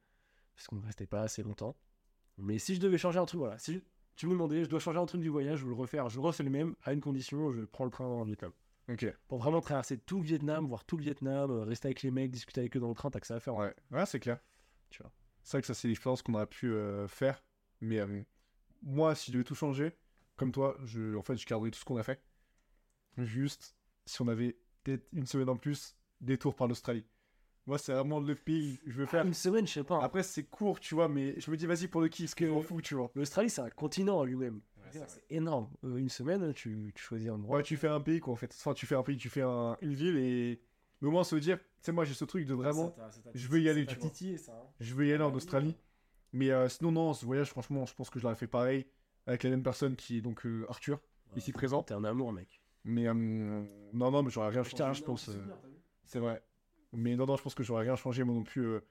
[0.55, 1.75] parce qu'on ne restait pas assez longtemps.
[2.39, 3.83] Mais si je devais changer un truc, voilà, si
[4.17, 6.19] tu me demandais, je dois changer un truc du voyage, je veux le refaire, je
[6.19, 8.51] refais le même, à une condition, je prends le train en Vietnam.
[8.89, 9.05] Ok.
[9.27, 12.31] Pour vraiment traverser tout le Vietnam, voir tout le Vietnam, euh, rester avec les mecs,
[12.31, 13.55] discuter avec eux dans le train, t'as que ça à faire.
[13.55, 13.73] Ouais.
[13.91, 14.39] Ouais, c'est clair.
[14.89, 15.11] Tu vois.
[15.43, 17.43] C'est vrai que ça, c'est l'expérience qu'on aurait pu euh, faire.
[17.79, 18.23] Mais euh,
[18.81, 19.95] moi, si je devais tout changer,
[20.35, 22.21] comme toi, je, en fait, je garderais tout ce qu'on a fait.
[23.17, 27.05] Juste, si on avait peut-être une semaine en plus, détour par l'Australie.
[27.67, 29.25] Moi, c'est vraiment le pays je veux faire.
[29.25, 30.01] Une semaine, je sais pas.
[30.01, 32.45] Après, c'est court, tu vois, mais je me dis, vas-y pour le kiff, parce que
[32.45, 33.11] je m'en fous, tu vois.
[33.13, 34.61] L'Australie, c'est un continent en lui-même.
[34.89, 35.69] c'est énorme.
[35.83, 37.57] Euh, une semaine, tu, tu choisis un endroit.
[37.57, 38.53] Ouais, tu fais un pays, quoi, en fait.
[38.57, 40.61] Enfin, tu fais un pays, tu fais un- une ville, et.
[41.01, 42.95] Mais au moins, se dire, tu sais, moi, j'ai ce truc de vraiment.
[43.35, 44.09] je veux y aller, tu vois.
[44.09, 44.65] vois.
[44.79, 45.75] Je veux y aller en Ah, Australie.
[46.33, 48.85] Mais euh, sinon, non, ce voyage, franchement, je pense que je l'aurais fait pareil.
[49.27, 50.99] Avec la même personne qui est donc euh, Arthur,
[51.35, 51.83] ici présent.
[51.83, 52.61] T'es un amour, mec.
[52.85, 55.29] Mais non, non, mais j'aurais rien changé, Putain, je pense.
[56.05, 56.41] c'est vrai.
[56.93, 58.65] Mais non, non, je pense que j'aurais rien changé, moi non plus.
[58.65, 58.81] euh,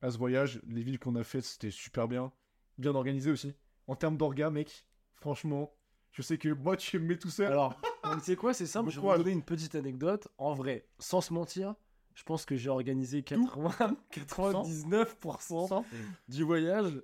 [0.00, 0.60] à ce voyage.
[0.66, 2.32] Les villes qu'on a faites, c'était super bien.
[2.78, 3.54] Bien organisé aussi.
[3.86, 5.74] En termes d'orga, mec, franchement,
[6.12, 7.46] je sais que moi, tu me mets tout seul.
[7.50, 7.80] Alors,
[8.14, 10.28] tu sais quoi, c'est simple, je vais vous donner une petite anecdote.
[10.38, 11.74] En vrai, sans se mentir,
[12.14, 15.84] je pense que j'ai organisé 80, 99%
[16.28, 17.02] du voyage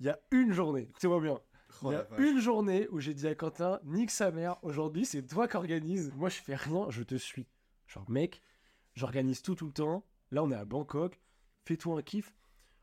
[0.00, 0.82] il y a une journée.
[0.82, 1.38] Écoutez-moi bien.
[1.82, 5.04] Oh Il y a une journée où j'ai dit à Quentin, nique sa mère, aujourd'hui
[5.04, 6.12] c'est toi qui organise.
[6.14, 7.46] Moi je fais rien, je te suis.
[7.86, 8.42] Genre mec,
[8.98, 10.04] j'organise tout tout le temps.
[10.30, 11.20] Là on est à Bangkok,
[11.64, 12.34] fais-toi un kiff.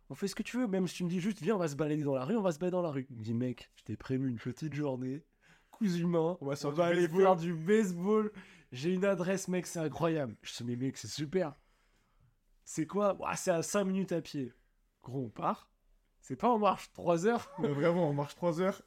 [0.10, 1.68] On fait ce que tu veux, même si tu me dis juste viens on va
[1.68, 3.08] se balader dans la rue, on va se balader dans la rue.
[3.10, 5.24] Il me dit mec, je t'ai prévu une petite journée,
[5.72, 8.32] cousu main, On va on aller faire du baseball.
[8.72, 10.36] J'ai une adresse mec, c'est incroyable.
[10.42, 11.54] Je dis mais mec c'est super.
[12.64, 13.16] C'est quoi?
[13.20, 14.52] Ouah, C'est à 5 minutes à pied.
[15.04, 15.70] Gros on part.
[16.20, 17.52] C'est pas en marche 3 heures.
[17.60, 18.82] Mais vraiment, on marche 3 heures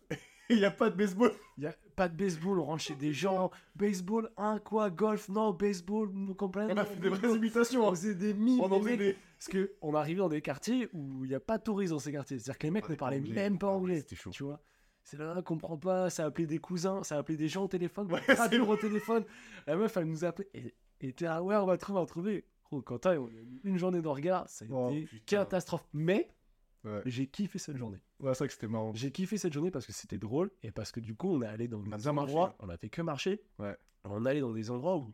[0.51, 1.33] il n'y a pas de baseball.
[1.57, 3.51] Il a pas de baseball, on rentre chez des gens.
[3.75, 6.73] Baseball, hein, quoi, golf, non, baseball, nous comprenons.
[6.73, 7.85] On a fait des vraies imitations.
[7.85, 7.95] On hein.
[7.95, 8.61] faisait des mimes.
[8.61, 9.17] On en faisait des.
[9.39, 11.99] Parce que on arrivait dans des quartiers où il n'y a pas de touristes dans
[11.99, 12.39] ces quartiers.
[12.39, 13.35] C'est-à-dire que les mecs Ah, ne parlaient anglais.
[13.35, 13.99] même pas Ah, anglais.
[14.01, 14.31] c'était chaud.
[14.31, 14.61] Tu vois
[15.05, 18.21] C'est là, comprend pas, ça appelait des cousins, ça appelait des gens au téléphone, Ouais,
[18.35, 19.25] traduire au téléphone.
[19.67, 20.49] La meuf, elle nous appelait.
[20.55, 22.45] Et, et t'es là, ouais, on va trouver, on va trouver.
[22.65, 25.37] Gros, Quentin, on a eu une journée de regard, ça a Oh, été putain.
[25.39, 25.87] catastrophe.
[25.95, 26.29] Mais
[26.89, 27.03] Ouais.
[27.07, 28.01] j'ai kiffé cette journée.
[28.21, 28.93] Ouais, c'est vrai que c'était marrant.
[28.95, 31.47] J'ai kiffé cette journée parce que c'était drôle et parce que du coup on est
[31.47, 33.43] allé dans On des endroits, on a fait que marcher.
[33.59, 33.77] Ouais.
[34.05, 35.13] On est allé dans des endroits où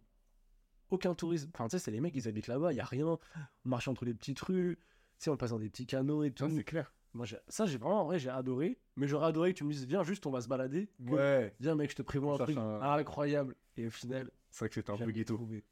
[0.90, 1.50] aucun tourisme.
[1.54, 3.06] Enfin tu sais c'est les mecs ils habitent là-bas, il y a rien.
[3.06, 3.18] On
[3.64, 4.76] marchait entre les petites rues,
[5.18, 6.48] tu sais on passe dans des petits canaux et tout.
[6.48, 6.92] Ça, c'est clair.
[7.12, 9.86] Moi ça j'ai vraiment en vrai j'ai adoré, mais j'aurais adoré que tu me dises
[9.86, 10.88] viens juste on va se balader.
[11.06, 11.54] que, Ouais.
[11.60, 14.74] Viens mec je te prévois un truc un- incroyable et au final C'est vrai que
[14.76, 15.34] c'était un peu ghetto.
[15.34, 15.64] trouvé.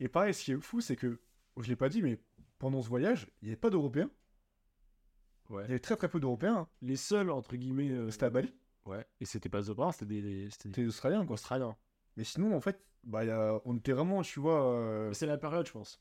[0.00, 1.20] Et pareil, ce qui est fou, c'est que,
[1.60, 2.18] je l'ai pas dit, mais
[2.58, 4.10] pendant ce voyage, il n'y avait pas d'Européens.
[5.52, 5.62] Ouais.
[5.64, 6.56] Il y avait très très peu d'Européens.
[6.56, 6.68] hein.
[6.80, 8.52] Les seuls entre guillemets euh, C'était à Bali.
[8.86, 11.34] ouais et c'était pas The Bar, c'était des, des- c'était des C'était Australien, quoi.
[11.34, 11.76] Australiens.
[12.16, 13.60] Mais sinon, en fait, bah, il y a...
[13.64, 14.64] on était vraiment, tu vois.
[14.74, 16.00] euh, Mais C'est la période je pense.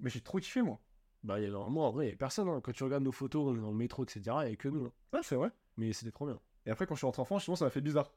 [0.00, 0.80] Mais j'ai trop kiffé, moi.
[1.22, 2.48] Bah, il y a moi, en vrai, il y a personne.
[2.48, 2.60] hein.
[2.62, 4.68] Quand tu regardes nos photos, on est dans le métro, etc., il y a que
[4.68, 4.84] nous.
[4.86, 4.92] hein.
[5.12, 5.50] Ouais, c'est vrai.
[5.76, 6.38] Mais c'était trop bien.
[6.66, 8.12] Et après, quand je suis rentré en France, justement, ça m'a fait bizarre.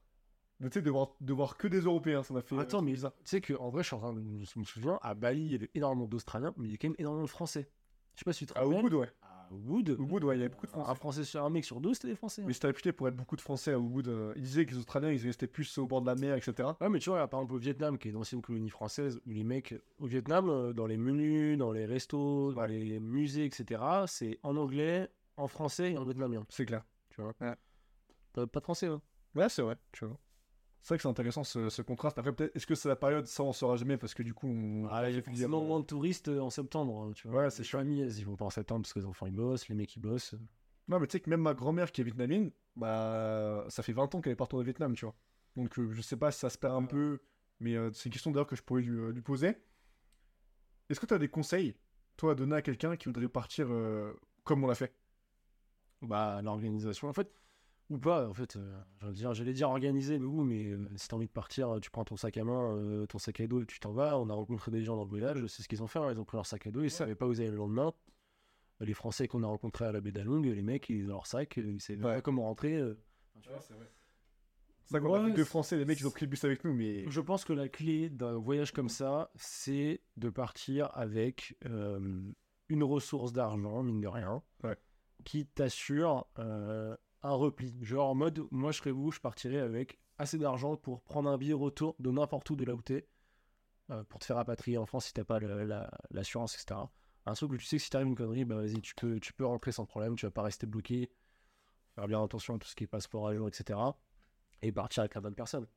[0.60, 2.58] Mais tu sais, de voir, de voir que des Européens, ça m'a fait.
[2.58, 3.14] Attends, euh, mais bizarre.
[3.24, 5.52] tu sais qu'en vrai, je, suis en train de- je me souviens, à Bali, il
[5.52, 7.70] y avait énormément d'Australiens, mais il y a quand même énormément de Français.
[8.16, 8.80] Je sais pas si tu te rappelles.
[8.80, 9.10] Ubud, ouais.
[9.52, 10.96] Ubud, Ubud, ouais, il y avait beaucoup de un Français.
[11.00, 12.42] Français sur un mec sur deux, c'était des Français.
[12.42, 12.46] hein.
[12.48, 14.08] Mais c'était réputé pour être beaucoup de Français à Ubud.
[14.08, 16.70] euh, Ils disaient que les Australiens, ils restaient plus au bord de la mer, etc.
[16.82, 19.30] Ouais, mais tu vois, par exemple, au Vietnam, qui est une ancienne colonie française, où
[19.32, 23.82] les mecs, au Vietnam, euh, dans les menus, dans les restos, dans les musées, etc.,
[24.08, 26.46] c'est en anglais, en français et en vietnamien.
[26.50, 26.84] C'est clair.
[27.10, 27.34] Tu vois.
[27.42, 27.56] Ouais.
[28.34, 29.02] T'as pas de français, hein
[29.36, 30.18] Ouais, c'est vrai, tu vois.
[30.88, 32.18] C'est vrai que c'est intéressant ce, ce contraste.
[32.18, 34.48] Après, peut-être, est-ce que c'est la période Ça, on saura jamais parce que du coup,
[34.48, 34.88] on.
[34.90, 37.42] Ah, il y a forcément moins de touristes euh, en septembre, hein, tu vois.
[37.42, 39.34] Ouais, c'est Les familles, elles y vont pas en septembre parce que les enfants ils
[39.34, 40.36] bossent, les mecs ils bossent.
[40.88, 44.16] Non, mais tu sais que même ma grand-mère qui est vietnamienne, bah, ça fait 20
[44.16, 45.14] ans qu'elle est retournée au Vietnam, tu vois.
[45.58, 47.20] Donc, euh, je sais pas si ça se perd un peu,
[47.60, 49.58] mais euh, c'est une question d'ailleurs que je pourrais lui, euh, lui poser.
[50.90, 51.76] Est-ce que tu as des conseils,
[52.16, 54.14] toi, à donner à quelqu'un qui voudrait partir euh,
[54.46, 54.96] comme on l'a fait?
[56.02, 57.30] Bah, l'organisation, en fait,
[57.90, 61.08] ou pas, en fait, euh, j'allais dire, j'allais dire organiser, mais où, mais euh, si
[61.08, 63.62] t'as envie de partir, tu prends ton sac à main, euh, ton sac à dos
[63.62, 64.18] et tu t'en vas.
[64.20, 66.20] On a rencontré des gens dans le village, c'est ce qu'ils ont fait, hein, ils
[66.20, 67.94] ont pris leur sac à dos, ils savaient pas où ils allaient le lendemain.
[68.80, 71.58] Les Français qu'on a rencontrés à la baie d'Along, les mecs, ils ont leur sac,
[71.58, 72.16] euh, ils savaient Ouais.
[72.16, 72.76] pas comment rentrer.
[72.76, 73.00] euh.
[73.42, 73.90] c'est vrai.
[74.86, 76.74] C'est vrai qu'on a Ouais, Français, les mecs, ils ont pris le bus avec nous,
[76.74, 77.10] mais.
[77.10, 82.22] Je pense que la clé d'un voyage comme ça, c'est de partir avec euh,
[82.70, 84.78] une ressource d'argent, mine de rien, Ouais.
[85.26, 87.76] qui t'assure euh, un repli.
[87.82, 91.38] Genre en mode, moi je serais vous, je partirais avec assez d'argent pour prendre un
[91.38, 93.08] billet retour de n'importe où de là où t'es,
[93.90, 96.80] euh, pour te faire rapatrier en France si t'as pas la- l'assurance, etc.
[97.26, 99.34] Un truc où tu sais que si t'arrive une connerie, bah vas-y, tu peux, tu
[99.34, 101.12] peux rentrer sans problème, tu vas pas rester bloqué,
[101.96, 103.80] faire bien attention à tout ce qui est passeport à jour, etc.
[104.62, 105.68] Et partir avec la bonne personne.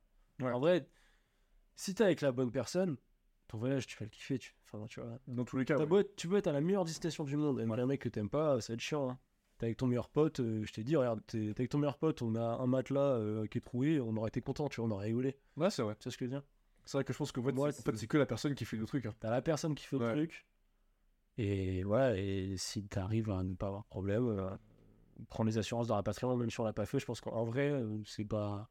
[0.40, 0.52] Ouais.
[0.52, 0.88] En vrai,
[1.74, 2.96] si t'es avec la bonne personne,
[3.48, 4.38] ton voyage, tu vas le kiffer.
[4.38, 5.18] Tu, enfin, tu vois.
[5.26, 5.86] Dans tous les cas, ouais.
[5.86, 8.30] beau tu peux être à la meilleure destination du monde, et un mec que t'aimes
[8.30, 9.10] pas, ça va être chiant.
[9.10, 9.18] Hein.
[9.60, 11.98] T'es avec ton meilleur pote, euh, je t'ai dit, regarde, t'es t'es avec ton meilleur
[11.98, 14.88] pote, on a un matelas euh, qui est troué, on aurait été content, tu vois,
[14.88, 15.36] on aurait rigolé.
[15.58, 15.94] Ouais, c'est vrai.
[15.96, 16.46] Tu sais ce que je veux dire?
[16.86, 18.24] C'est vrai que je pense que en fait, Ouais, c'est- en fait, c'est que la
[18.24, 19.04] personne qui fait le truc.
[19.04, 19.12] hein.
[19.20, 20.12] T'as la personne qui fait le Ouais.
[20.12, 20.46] truc,
[21.36, 24.48] et ouais, et si t'arrives à ne pas avoir de problème, euh,
[25.28, 27.70] prends les assurances de rapatriement, même si on l'a pas fait, je pense qu'en vrai,
[27.70, 28.70] euh, c'est pas.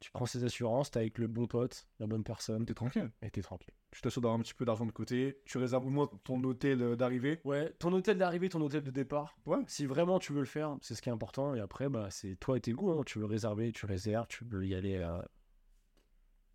[0.00, 3.10] Tu prends ces assurances, t'es avec le bon pote, la bonne personne, T'es tranquille.
[3.22, 3.72] et t'es tranquille.
[3.90, 5.40] Tu t'assures d'avoir un petit peu d'argent de côté.
[5.44, 7.40] Tu réserves au moins ton hôtel euh, d'arrivée.
[7.44, 9.36] Ouais, ton hôtel d'arrivée, ton hôtel de départ.
[9.46, 9.58] Ouais.
[9.66, 11.54] Si vraiment tu veux le faire, c'est ce qui est important.
[11.54, 12.92] Et après, bah, c'est toi et tes goûts.
[12.92, 13.02] hein.
[13.04, 14.26] Tu veux réserver, tu réserves.
[14.28, 15.20] Tu veux y aller euh,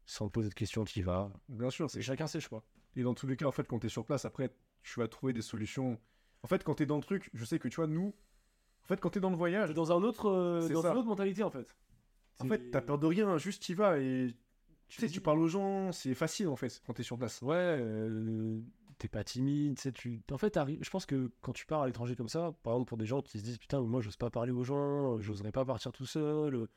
[0.06, 1.32] sans te poser de questions, tu y vas.
[1.50, 2.64] Bien sûr, C'est chacun ses choix.
[2.96, 4.50] Et dans tous les cas, en fait, quand t'es sur place, après,
[4.84, 6.00] tu vas trouver des solutions.
[6.44, 8.16] En fait, quand t'es dans le truc, je sais que tu vois, nous,
[8.84, 10.92] en fait, quand t'es dans le voyage, Dans un autre, euh, dans ça.
[10.92, 11.76] une autre mentalité en fait.
[12.40, 14.36] En fait, t'as peur de rien, juste t'y vas et
[14.88, 17.42] tu sais, tu parles aux gens, c'est facile en fait quand t'es sur place.
[17.42, 18.62] Ouais, euh,
[18.98, 20.22] t'es pas timide, tu sais, tu...
[20.32, 22.98] En fait, je pense que quand tu pars à l'étranger comme ça, par exemple pour
[22.98, 25.92] des gens qui se disent putain, moi j'ose pas parler aux gens, j'oserais pas partir
[25.92, 26.68] tout seul, euh,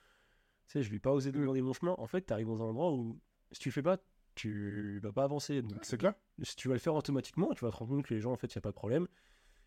[0.67, 1.95] tu sais, je vais pas oser demander mon chemin.
[1.99, 3.19] En fait, t'arrives dans un endroit où
[3.53, 3.99] si tu le fais pas,
[4.35, 5.63] tu vas pas avancer.
[5.83, 8.21] C'est clair si tu vas le faire automatiquement, tu vas te rendre compte que les
[8.21, 9.07] gens, en fait, y a pas de problème.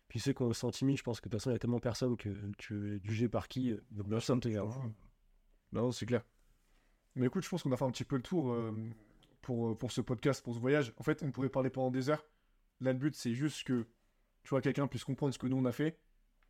[0.08, 1.58] Puis ceux qui ont se timide, je pense que de toute façon, il y a
[1.58, 2.28] tellement personne que
[2.58, 4.70] tu es jugé par qui, euh, donc personne te regarde.
[5.72, 6.22] Non, c'est clair.
[7.14, 8.72] Mais écoute, je pense qu'on a fait un petit peu le tour euh,
[9.40, 10.92] pour, euh, pour ce podcast, pour ce voyage.
[10.98, 12.24] En fait, on pourrait parler pendant des heures.
[12.80, 13.86] Là, le but, c'est juste que,
[14.42, 15.98] tu vois, quelqu'un puisse comprendre ce que nous, on a fait,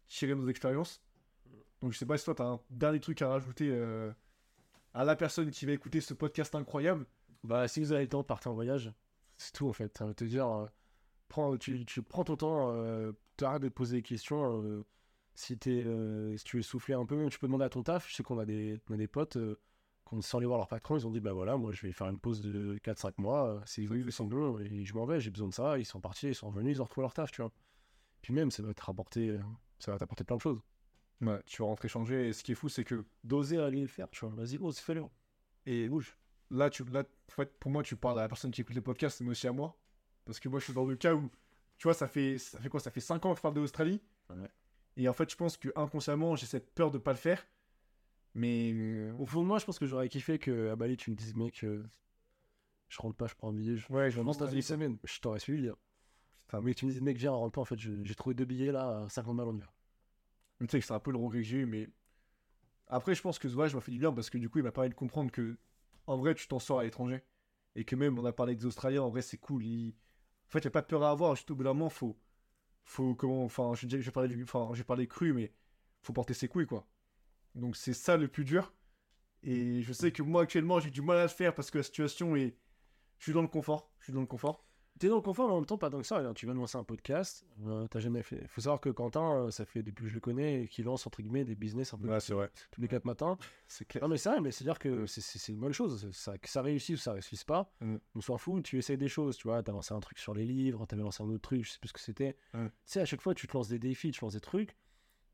[0.09, 1.03] tirer nos expériences.
[1.81, 4.13] Donc, je sais pas si toi, tu as un dernier truc à rajouter euh,
[4.95, 7.07] à la personne qui va écouter ce podcast incroyable.
[7.45, 8.93] Bah, si vous avez le temps de partir en voyage,
[9.37, 9.97] c'est tout en fait.
[9.99, 10.69] Ça veut te dire,
[11.29, 14.85] prends, tu, tu prends ton temps, t'arrêtes de poser des questions.
[15.33, 17.83] Euh, si, t'es, euh, si tu veux souffler un peu, tu peux demander à ton
[17.83, 18.09] taf.
[18.09, 19.59] Je sais qu'on a des, on a des potes, euh,
[20.05, 22.09] qu'on sans aller voir leur patron, ils ont dit Bah voilà, moi je vais faire
[22.09, 23.49] une pause de 4-5 mois.
[23.57, 25.79] euh, C'est ils sont bons et je m'en vais, j'ai besoin de ça.
[25.79, 27.53] Ils sont partis, ils sont revenus, ils ont retrouvé leur taf, tu vois.
[28.23, 29.41] Puis même, ça va te rapporter, euh,
[29.79, 30.61] ça va t'apporter plein de choses.
[31.21, 32.29] Ouais, tu vas rentrer changer.
[32.29, 34.35] Et ce qui est fou, c'est que D'oser aller le faire, tu vois.
[34.35, 35.05] Vas-y, ose, fais-le.
[35.67, 36.17] Et bouge.
[36.51, 38.81] là, tu, là, en fait, pour moi, tu parles à la personne qui écoute les
[38.83, 39.77] podcasts, mais aussi à moi.
[40.25, 41.31] Parce que moi, je suis dans le cas où,
[41.79, 42.81] tu vois, ça fait, ça fait quoi?
[42.81, 44.01] Ça fait 5 ans que je parle de l'Australie.
[44.31, 44.49] Ouais.
[44.97, 47.47] Et en fait, je pense que inconsciemment, j'ai cette peur de pas le faire.
[48.35, 51.11] Mais euh, Au fond de moi, je pense que j'aurais kiffé que à Bali, tu
[51.11, 51.85] me dises, mec, euh,
[52.89, 53.77] je rentre pas, je prends un billet.
[53.77, 54.99] Je, ouais, je rentre dans une semaine.
[55.05, 55.69] Je t'aurais suivi.
[55.69, 55.77] Hein.
[56.41, 57.61] Putain, Mais tu me dis, mec, viens, rentre pas.
[57.63, 59.73] En fait, j'ai trouvé deux billets là, à 50 balles en hiver.
[60.61, 61.89] Mais tu sais que c'est un peu le regret que j'ai eu, mais
[62.89, 64.65] après, je pense que ce voyage m'a fait du bien parce que du coup, il
[64.65, 65.57] m'a permis de comprendre que
[66.07, 67.23] en vrai, tu t'en sors à l'étranger
[67.75, 69.65] et que même on a parlé des Australiens, en vrai, c'est cool.
[69.65, 69.95] ils-
[70.49, 71.35] En fait, il n'y a pas de peur à avoir.
[71.35, 72.19] Juste au bout d'un moment, faut,
[72.85, 74.43] faut comment, enfin, je j'ai parlé, du...
[74.45, 75.53] enfin, j'ai parlé cru, mais
[76.03, 76.87] faut porter ses couilles, quoi.
[77.55, 78.73] Donc c'est ça le plus dur.
[79.43, 81.85] Et je sais que moi actuellement, j'ai du mal à le faire parce que la
[81.85, 82.57] situation est,
[83.19, 84.65] je suis dans le confort, je suis dans le confort.
[85.03, 86.23] T'es dans le confort, mais en même temps, pas tant que ça.
[86.33, 87.45] Tu viens de lancer un podcast.
[87.67, 88.47] euh, T'as jamais fait.
[88.47, 91.23] Faut savoir que Quentin, euh, ça fait depuis que je le connais, qu'il lance entre
[91.23, 92.49] guillemets des business un peu c'est vrai.
[92.71, 93.37] tous les quatre matins.
[93.67, 94.01] C'est clair.
[94.05, 96.09] Non, mais c'est vrai, mais c'est-à-dire que c'est- une bonne chose.
[96.13, 97.97] Ça, que ça réussisse ou ça réussisse pas, Mm.
[98.15, 98.63] on s'en fout.
[98.63, 99.61] Tu essayes des choses, tu vois.
[99.61, 101.89] T'as lancé un truc sur les livres, t'avais lancé un autre truc, je sais plus
[101.89, 102.37] ce que c'était.
[102.55, 102.67] Ouais.
[102.69, 104.77] Tu sais, à chaque fois, tu te lances des défis, tu lances des trucs.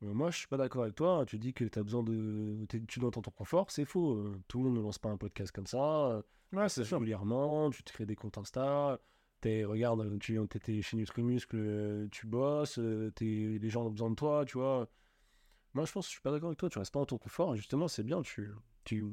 [0.02, 1.24] Euh, moi, je suis pas d'accord avec toi.
[1.26, 2.64] Tu dis que t'as besoin de.
[2.88, 4.14] Tu dois ton confort, c'est faux.
[4.14, 6.22] Euh, Tout le monde ne lance pas un podcast comme ça.
[6.54, 8.98] Ouais, c'est régulièrement, tu te crées des comptes Insta.
[9.40, 14.10] T'es, regarde, tu étais chez Nutrimuscle, euh, tu bosses, euh, t'es- les gens ont besoin
[14.10, 14.88] de toi, tu vois.
[15.74, 16.68] Moi, je pense que je suis pas d'accord avec toi.
[16.70, 17.54] Tu restes pas dans ton confort.
[17.56, 18.22] Justement, c'est bien.
[18.22, 18.50] Tu,
[18.84, 19.04] tu,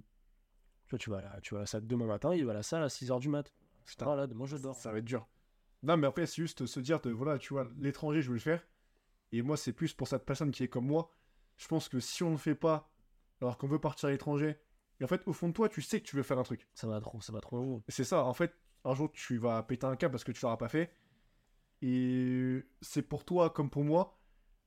[0.87, 2.51] tu vois, tu vas, à la- tu vas à la salle demain matin, il va
[2.51, 3.53] à la salle à 6h du mat.
[3.85, 4.05] Putain.
[4.05, 4.75] Voilà, moi je dors.
[4.75, 5.27] Ça va être dur.
[5.83, 8.39] Non, mais après, c'est juste se dire, de, voilà, tu vois, l'étranger, je veux le
[8.39, 8.65] faire.
[9.31, 11.11] Et moi, c'est plus pour cette personne qui est comme moi.
[11.57, 12.89] Je pense que si on ne le fait pas,
[13.41, 14.57] alors qu'on veut partir à l'étranger,
[14.99, 16.67] et en fait, au fond de toi, tu sais que tu veux faire un truc.
[16.73, 18.55] Ça va trop, ça va trop c'est ça, en fait,
[18.85, 20.91] un jour, tu vas péter un câble parce que tu l'auras pas fait.
[21.81, 24.17] Et c'est pour toi comme pour moi,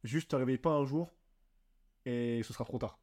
[0.04, 1.10] juste t'arrives pas un jour
[2.04, 2.98] et ce sera trop tard.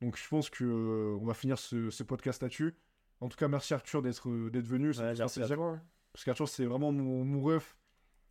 [0.00, 2.74] Donc je pense que euh, on va finir ce, ce podcast là-dessus.
[3.20, 4.92] En tout cas, merci Arthur d'être euh, d'être venu.
[4.98, 5.66] merci à toi.
[5.72, 5.82] hein.
[6.12, 7.76] Parce qu'Arthur, c'est vraiment mon, mon ref.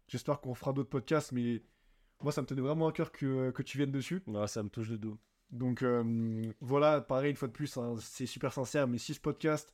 [0.08, 1.64] J'espère qu'on fera d'autres podcasts, mais
[2.22, 4.22] moi, ça me tenait vraiment à cœur que, que tu viennes dessus.
[4.28, 5.18] Ouais, ça me touche le dos.
[5.52, 9.20] Donc euh, voilà, pareil, une fois de plus, hein, c'est super sincère, mais si ce
[9.20, 9.74] podcast,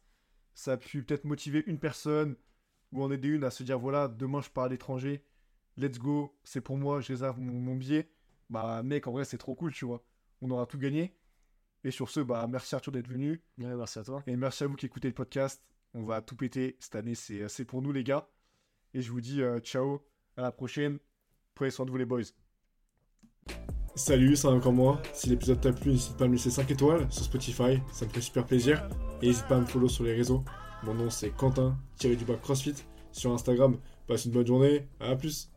[0.53, 2.35] ça a pu peut-être motiver une personne
[2.91, 5.23] ou en aider une à se dire voilà, demain je pars à l'étranger,
[5.77, 8.11] let's go, c'est pour moi, je réserve mon, mon billet,
[8.49, 10.03] bah mec, en vrai, c'est trop cool, tu vois.
[10.41, 11.15] On aura tout gagné.
[11.83, 13.41] Et sur ce, bah merci Arthur d'être venu.
[13.57, 14.21] Ouais, merci à toi.
[14.27, 15.63] Et merci à vous qui écoutez le podcast.
[15.93, 18.29] On va tout péter cette année, c'est c'est pour nous les gars.
[18.93, 20.05] Et je vous dis euh, ciao,
[20.37, 20.99] à la prochaine.
[21.55, 22.40] Prenez soin de vous les boys.
[23.95, 25.01] Salut, c'est encore moi.
[25.13, 28.09] Si l'épisode t'a plu, n'hésite pas à me laisser 5 étoiles sur Spotify, ça me
[28.09, 28.87] fait super plaisir.
[29.21, 30.45] Et n'hésite pas à me follow sur les réseaux.
[30.83, 32.75] Mon nom c'est Quentin, tiré du CrossFit
[33.11, 33.75] sur Instagram.
[34.07, 35.49] Passe une bonne journée, à plus.